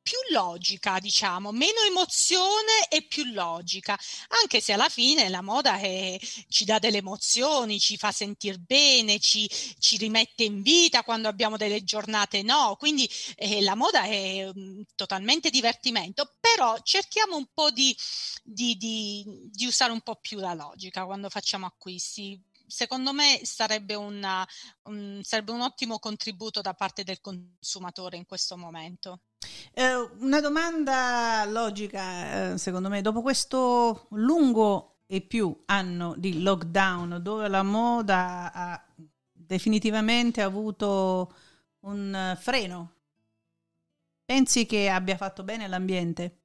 più 0.04 0.18
logica, 0.32 0.99
diciamo, 0.99 1.51
meno 1.51 1.80
emozione 1.88 2.88
e 2.89 3.04
più 3.04 3.24
logica, 3.32 3.97
anche 4.41 4.60
se 4.60 4.74
alla 4.74 4.89
fine 4.89 5.30
la 5.30 5.41
moda 5.41 5.80
è, 5.80 6.20
ci 6.49 6.66
dà 6.66 6.78
delle 6.78 6.97
emozioni, 6.97 7.80
ci 7.80 7.97
fa 7.97 8.12
sentire 8.12 8.58
bene, 8.58 9.20
ci, 9.20 9.49
ci, 9.80 9.97
rimette 9.97 10.43
in 10.43 10.62
vita 10.62 11.04
quando 11.04 11.30
abbiamo 11.30 11.56
delle 11.56 11.84
giornate 11.84 12.43
no, 12.43 12.76
quindi 12.78 13.10
eh, 13.36 13.62
la 13.62 13.76
moda 13.76 14.04
è 14.04 14.49
um, 14.54 14.84
totalmente 14.95 15.49
divertimento, 15.49 16.36
però 16.39 16.78
cerchiamo 16.84 17.38
un 17.38 17.47
po' 17.54 17.72
di, 17.72 17.95
di, 18.43 18.76
di, 18.76 19.24
di 19.51 19.66
usare 19.66 19.93
un 19.93 20.01
po' 20.01 20.18
più 20.18 20.39
la 20.39 20.54
logica 20.54 21.06
quando 21.06 21.30
facciamo 21.30 21.66
acquisti 21.66 22.39
secondo 22.66 23.14
me 23.14 23.39
sarebbe, 23.43 23.93
una, 23.93 24.47
un, 24.84 25.20
sarebbe 25.24 25.51
un 25.51 25.62
ottimo 25.62 25.99
contributo 25.99 26.62
da 26.62 26.74
parte 26.74 27.04
del 27.04 27.22
consumatore 27.22 28.18
in 28.18 28.26
questo 28.26 28.58
momento. 28.58 29.22
Eh, 29.76 30.09
una 30.19 30.39
domanda 30.39 31.45
logica, 31.45 32.51
eh, 32.51 32.57
secondo 32.59 32.89
me, 32.89 33.01
dopo 33.01 33.24
questo 33.24 34.07
lungo 34.11 34.99
e 35.07 35.21
più 35.21 35.63
anno 35.65 36.13
di 36.15 36.43
lockdown, 36.43 37.19
dove 37.21 37.47
la 37.47 37.63
moda 37.63 38.51
ha 38.53 38.86
definitivamente 39.32 40.43
avuto 40.43 41.34
un 41.82 42.38
freno, 42.39 42.93
pensi 44.24 44.67
che 44.67 44.89
abbia 44.89 45.17
fatto 45.17 45.43
bene 45.43 45.63
all'ambiente? 45.63 46.41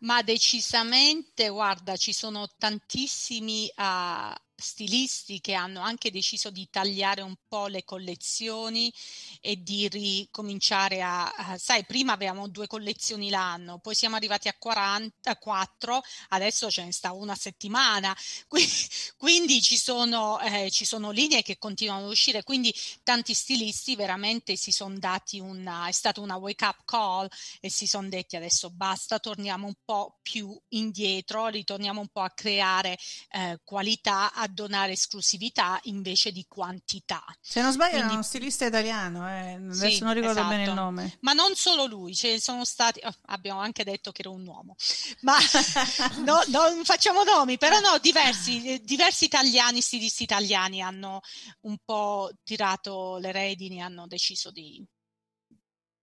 Ma 0.00 0.22
decisamente, 0.22 1.48
guarda, 1.48 1.96
ci 1.96 2.12
sono 2.12 2.46
tantissimi 2.56 3.68
uh, 3.76 4.32
stilisti 4.60 5.40
che 5.40 5.54
hanno 5.54 5.80
anche 5.80 6.10
deciso 6.10 6.50
di 6.50 6.68
tagliare 6.68 7.22
un 7.22 7.36
po' 7.46 7.68
le 7.68 7.84
collezioni 7.84 8.92
e 9.40 9.62
di 9.62 9.88
ricominciare 9.88 11.00
a, 11.00 11.30
a 11.30 11.58
sai, 11.58 11.84
prima 11.84 12.12
avevamo 12.12 12.48
due 12.48 12.66
collezioni 12.66 13.30
l'anno, 13.30 13.78
poi 13.78 13.94
siamo 13.94 14.16
arrivati 14.16 14.48
a 14.48 14.56
44, 14.58 16.02
adesso 16.30 16.70
ce 16.70 16.84
ne 16.84 16.92
sta 16.92 17.12
una 17.12 17.36
settimana, 17.36 18.14
quindi, 18.48 18.88
quindi 19.16 19.62
ci, 19.62 19.78
sono, 19.78 20.40
eh, 20.40 20.70
ci 20.70 20.84
sono 20.84 21.12
linee 21.12 21.42
che 21.42 21.58
continuano 21.58 22.06
ad 22.06 22.10
uscire, 22.10 22.42
quindi 22.42 22.74
tanti 23.04 23.34
stilisti 23.34 23.94
veramente 23.94 24.56
si 24.56 24.72
sono 24.72 24.98
dati 24.98 25.38
una, 25.38 25.86
è 25.86 25.92
stata 25.92 26.20
una 26.20 26.36
wake 26.36 26.64
up 26.64 26.84
call 26.84 27.28
e 27.60 27.70
si 27.70 27.86
sono 27.86 28.08
detti 28.08 28.34
adesso 28.34 28.70
basta, 28.70 29.20
torniamo 29.20 29.68
un 29.68 29.74
po' 29.84 30.18
più 30.20 30.58
indietro, 30.70 31.46
ritorniamo 31.46 32.00
un 32.00 32.08
po' 32.08 32.22
a 32.22 32.30
creare 32.30 32.98
eh, 33.30 33.60
qualità, 33.62 34.32
a 34.32 34.47
donare 34.48 34.92
esclusività 34.92 35.78
invece 35.84 36.32
di 36.32 36.44
quantità. 36.48 37.24
Se 37.40 37.60
non 37.60 37.72
sbaglio 37.72 37.96
Quindi, 37.96 38.10
è 38.10 38.14
uno 38.14 38.22
stilista 38.22 38.66
italiano, 38.66 39.28
eh. 39.28 39.52
adesso 39.54 39.88
sì, 39.88 40.02
non 40.02 40.14
ricordo 40.14 40.40
esatto. 40.40 40.48
bene 40.48 40.62
il 40.62 40.68
esatto. 40.68 40.82
nome. 40.82 41.18
Ma 41.20 41.32
non 41.32 41.54
solo 41.54 41.86
lui, 41.86 42.14
ce 42.14 42.40
sono 42.40 42.64
stati, 42.64 43.00
oh, 43.04 43.14
abbiamo 43.26 43.60
anche 43.60 43.84
detto 43.84 44.12
che 44.12 44.22
era 44.22 44.30
un 44.30 44.46
uomo, 44.46 44.76
ma 45.20 45.36
no, 46.24 46.40
non 46.48 46.84
facciamo 46.84 47.22
nomi, 47.24 47.58
però 47.58 47.80
no, 47.80 47.98
diversi, 47.98 48.80
diversi 48.84 49.24
italiani, 49.24 49.80
stilisti 49.80 50.22
italiani 50.22 50.82
hanno 50.82 51.20
un 51.62 51.76
po' 51.84 52.30
tirato 52.42 53.18
le 53.18 53.32
redini, 53.32 53.82
hanno 53.82 54.06
deciso 54.06 54.50
di 54.50 54.84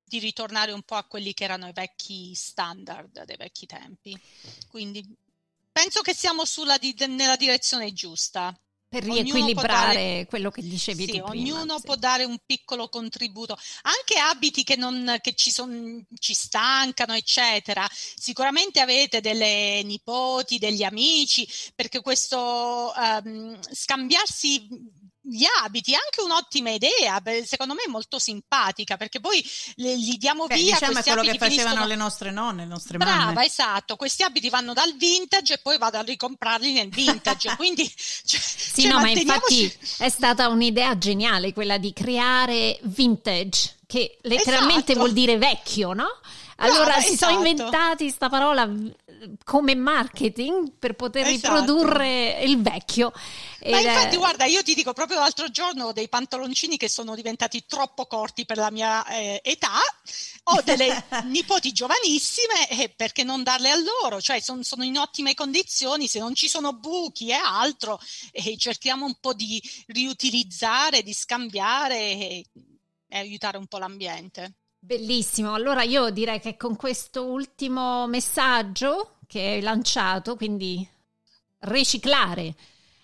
di 0.07 0.19
ritornare 0.19 0.71
un 0.71 0.83
po' 0.83 0.95
a 0.95 1.03
quelli 1.03 1.33
che 1.33 1.43
erano 1.43 1.67
i 1.67 1.73
vecchi 1.73 2.33
standard 2.35 3.23
dei 3.25 3.37
vecchi 3.37 3.65
tempi. 3.65 4.17
Quindi 4.69 5.03
penso 5.75 5.99
che 5.99 6.15
siamo 6.15 6.45
sulla 6.45 6.77
di- 6.77 6.95
nella 7.09 7.35
direzione 7.35 7.91
giusta. 7.91 8.57
Per 8.87 9.03
riequilibrare 9.03 9.93
dare, 9.93 10.25
quello 10.25 10.49
che 10.49 10.61
dicevi 10.61 11.05
sì, 11.05 11.19
Ognuno 11.19 11.63
prima, 11.63 11.79
può 11.81 11.95
dare 11.95 12.23
un 12.23 12.37
piccolo 12.45 12.87
contributo, 12.87 13.57
anche 13.81 14.17
abiti 14.17 14.63
che, 14.63 14.77
non, 14.77 15.17
che 15.19 15.33
ci, 15.33 15.51
son, 15.51 16.01
ci 16.17 16.33
stancano, 16.33 17.13
eccetera. 17.13 17.85
Sicuramente 17.91 18.79
avete 18.79 19.19
delle 19.19 19.81
nipoti, 19.83 20.59
degli 20.59 20.83
amici, 20.83 21.45
perché 21.75 21.99
questo 21.99 22.93
um, 22.95 23.59
scambiarsi 23.69 24.65
gli 25.27 25.45
abiti 25.63 25.93
è 25.93 25.95
anche 25.95 26.21
un'ottima 26.21 26.69
idea, 26.69 27.21
secondo 27.45 27.73
me 27.73 27.83
è 27.83 27.89
molto 27.89 28.19
simpatica 28.19 28.95
perché 28.95 29.19
poi 29.19 29.43
le, 29.75 29.95
li 29.95 30.17
diamo 30.17 30.45
Beh, 30.45 30.55
via. 30.55 30.73
Diciamo 30.73 30.99
è 30.99 31.03
quello 31.03 31.21
che 31.21 31.37
facevano 31.37 31.49
finiscono... 31.49 31.85
le 31.87 31.95
nostre 31.95 32.31
nonne, 32.31 32.61
le 32.63 32.69
nostre 32.69 32.97
Brava, 32.97 33.11
mamme. 33.11 33.33
Brava, 33.33 33.45
esatto, 33.45 33.95
questi 33.95 34.23
abiti 34.23 34.49
vanno 34.49 34.73
dal 34.73 34.95
vintage 34.95 35.55
e 35.55 35.57
poi 35.57 35.77
vado 35.77 35.97
a 35.97 36.01
ricomprarli 36.01 36.73
nel 36.73 36.89
vintage, 36.89 37.55
quindi 37.57 37.85
cioè, 37.87 38.39
Sì, 38.39 38.81
cioè, 38.83 38.91
no, 38.91 38.99
ma 38.99 39.09
infatti 39.09 39.73
è 39.97 40.09
stata 40.09 40.47
un'idea 40.47 40.97
geniale 40.97 41.53
quella 41.53 41.77
di 41.77 41.91
creare 41.93 42.79
vintage, 42.83 43.77
che 43.87 44.17
letteralmente 44.21 44.91
esatto. 44.91 44.99
vuol 44.99 45.13
dire 45.13 45.37
vecchio, 45.37 45.93
no? 45.93 46.19
Allora 46.57 46.85
Brava, 46.85 47.01
si 47.01 47.13
esatto. 47.13 47.33
sono 47.33 47.45
inventati 47.45 48.03
questa 48.03 48.29
parola 48.29 48.69
come 49.43 49.75
marketing 49.75 50.73
per 50.77 50.95
poter 50.95 51.27
esatto. 51.27 51.55
riprodurre 51.55 52.39
il 52.43 52.61
vecchio. 52.61 53.11
Ma 53.69 53.79
infatti, 53.79 54.15
è... 54.15 54.17
guarda, 54.17 54.45
io 54.45 54.61
ti 54.63 54.73
dico 54.73 54.93
proprio 54.93 55.19
l'altro 55.19 55.49
giorno 55.49 55.85
ho 55.85 55.91
dei 55.91 56.07
pantaloncini 56.09 56.77
che 56.77 56.89
sono 56.89 57.15
diventati 57.15 57.65
troppo 57.65 58.05
corti 58.05 58.45
per 58.45 58.57
la 58.57 58.71
mia 58.71 59.05
eh, 59.07 59.41
età. 59.43 59.79
Ho 60.45 60.61
delle 60.61 61.05
nipoti 61.25 61.71
giovanissime 61.71 62.69
e 62.69 62.89
perché 62.89 63.23
non 63.23 63.43
darle 63.43 63.71
a 63.71 63.77
loro? 63.77 64.21
Cioè, 64.21 64.39
son, 64.39 64.63
sono 64.63 64.83
in 64.83 64.97
ottime 64.97 65.33
condizioni, 65.33 66.07
se 66.07 66.19
non 66.19 66.35
ci 66.35 66.47
sono 66.47 66.73
buchi 66.73 67.29
e 67.29 67.33
altro, 67.33 67.99
e 68.31 68.55
cerchiamo 68.57 69.05
un 69.05 69.15
po' 69.19 69.33
di 69.33 69.61
riutilizzare, 69.87 71.03
di 71.03 71.13
scambiare 71.13 71.97
e, 71.97 72.45
e 73.07 73.17
aiutare 73.17 73.57
un 73.57 73.67
po' 73.67 73.77
l'ambiente. 73.77 74.55
Bellissimo, 74.85 75.55
allora 75.55 75.81
io 75.81 76.11
direi 76.11 76.39
che 76.39 76.55
con 76.57 76.75
questo 76.75 77.25
ultimo 77.25 78.05
messaggio 78.05 79.15
che 79.25 79.39
hai 79.39 79.61
lanciato, 79.61 80.35
quindi 80.35 80.87
riciclare 81.61 82.53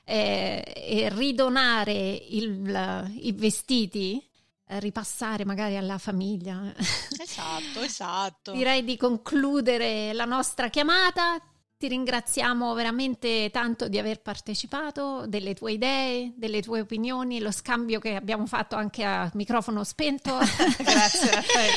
eh, 0.04 0.64
e 0.64 1.10
ridonare 1.10 1.94
il, 2.30 3.12
i 3.22 3.32
vestiti, 3.32 4.24
eh, 4.68 4.80
ripassare 4.80 5.44
magari 5.44 5.76
alla 5.76 5.98
famiglia. 5.98 6.72
Esatto, 7.20 7.80
esatto. 7.82 8.52
Direi 8.54 8.84
di 8.84 8.96
concludere 8.96 10.14
la 10.14 10.26
nostra 10.26 10.70
chiamata. 10.70 11.42
Ti 11.82 11.88
ringraziamo 11.88 12.76
veramente 12.76 13.50
tanto 13.52 13.88
di 13.88 13.98
aver 13.98 14.22
partecipato, 14.22 15.26
delle 15.26 15.56
tue 15.56 15.72
idee, 15.72 16.32
delle 16.36 16.62
tue 16.62 16.82
opinioni, 16.82 17.40
lo 17.40 17.50
scambio 17.50 18.00
che 18.00 18.14
abbiamo 18.14 18.46
fatto 18.46 18.76
anche 18.76 19.04
a 19.04 19.32
microfono 19.34 19.84
spento. 19.84 20.38
Grazie 20.78 21.32
Raffaele. 21.32 21.74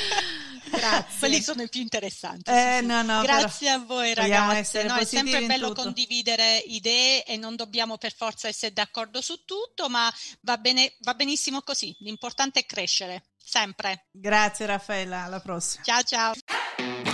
Grazie. 0.69 1.19
Quelli 1.19 1.41
sono 1.41 1.63
i 1.63 1.71
più 1.71 1.81
interessanti. 1.81 2.51
Eh, 2.51 2.81
sì, 2.81 2.87
no, 2.87 3.01
no, 3.01 3.23
Grazie 3.23 3.71
a 3.71 3.79
voi 3.79 4.13
ragazzi. 4.13 4.83
No, 4.83 4.97
è 4.97 5.05
sempre 5.07 5.47
bello 5.47 5.69
tutto. 5.69 5.85
condividere 5.85 6.59
idee 6.59 7.25
e 7.25 7.39
non 7.39 7.57
dobbiamo 7.57 7.97
per 7.97 8.15
forza 8.15 8.47
essere 8.47 8.75
d'accordo 8.75 9.23
su 9.23 9.43
tutto, 9.47 9.89
ma 9.89 10.13
va, 10.43 10.59
bene, 10.59 10.97
va 10.99 11.15
benissimo 11.15 11.63
così. 11.63 11.97
L'importante 12.01 12.61
è 12.61 12.67
crescere, 12.67 13.31
sempre. 13.43 14.09
Grazie 14.11 14.67
Raffaella, 14.67 15.23
alla 15.25 15.41
prossima. 15.41 15.83
Ciao 15.83 16.03
ciao. 16.03 17.14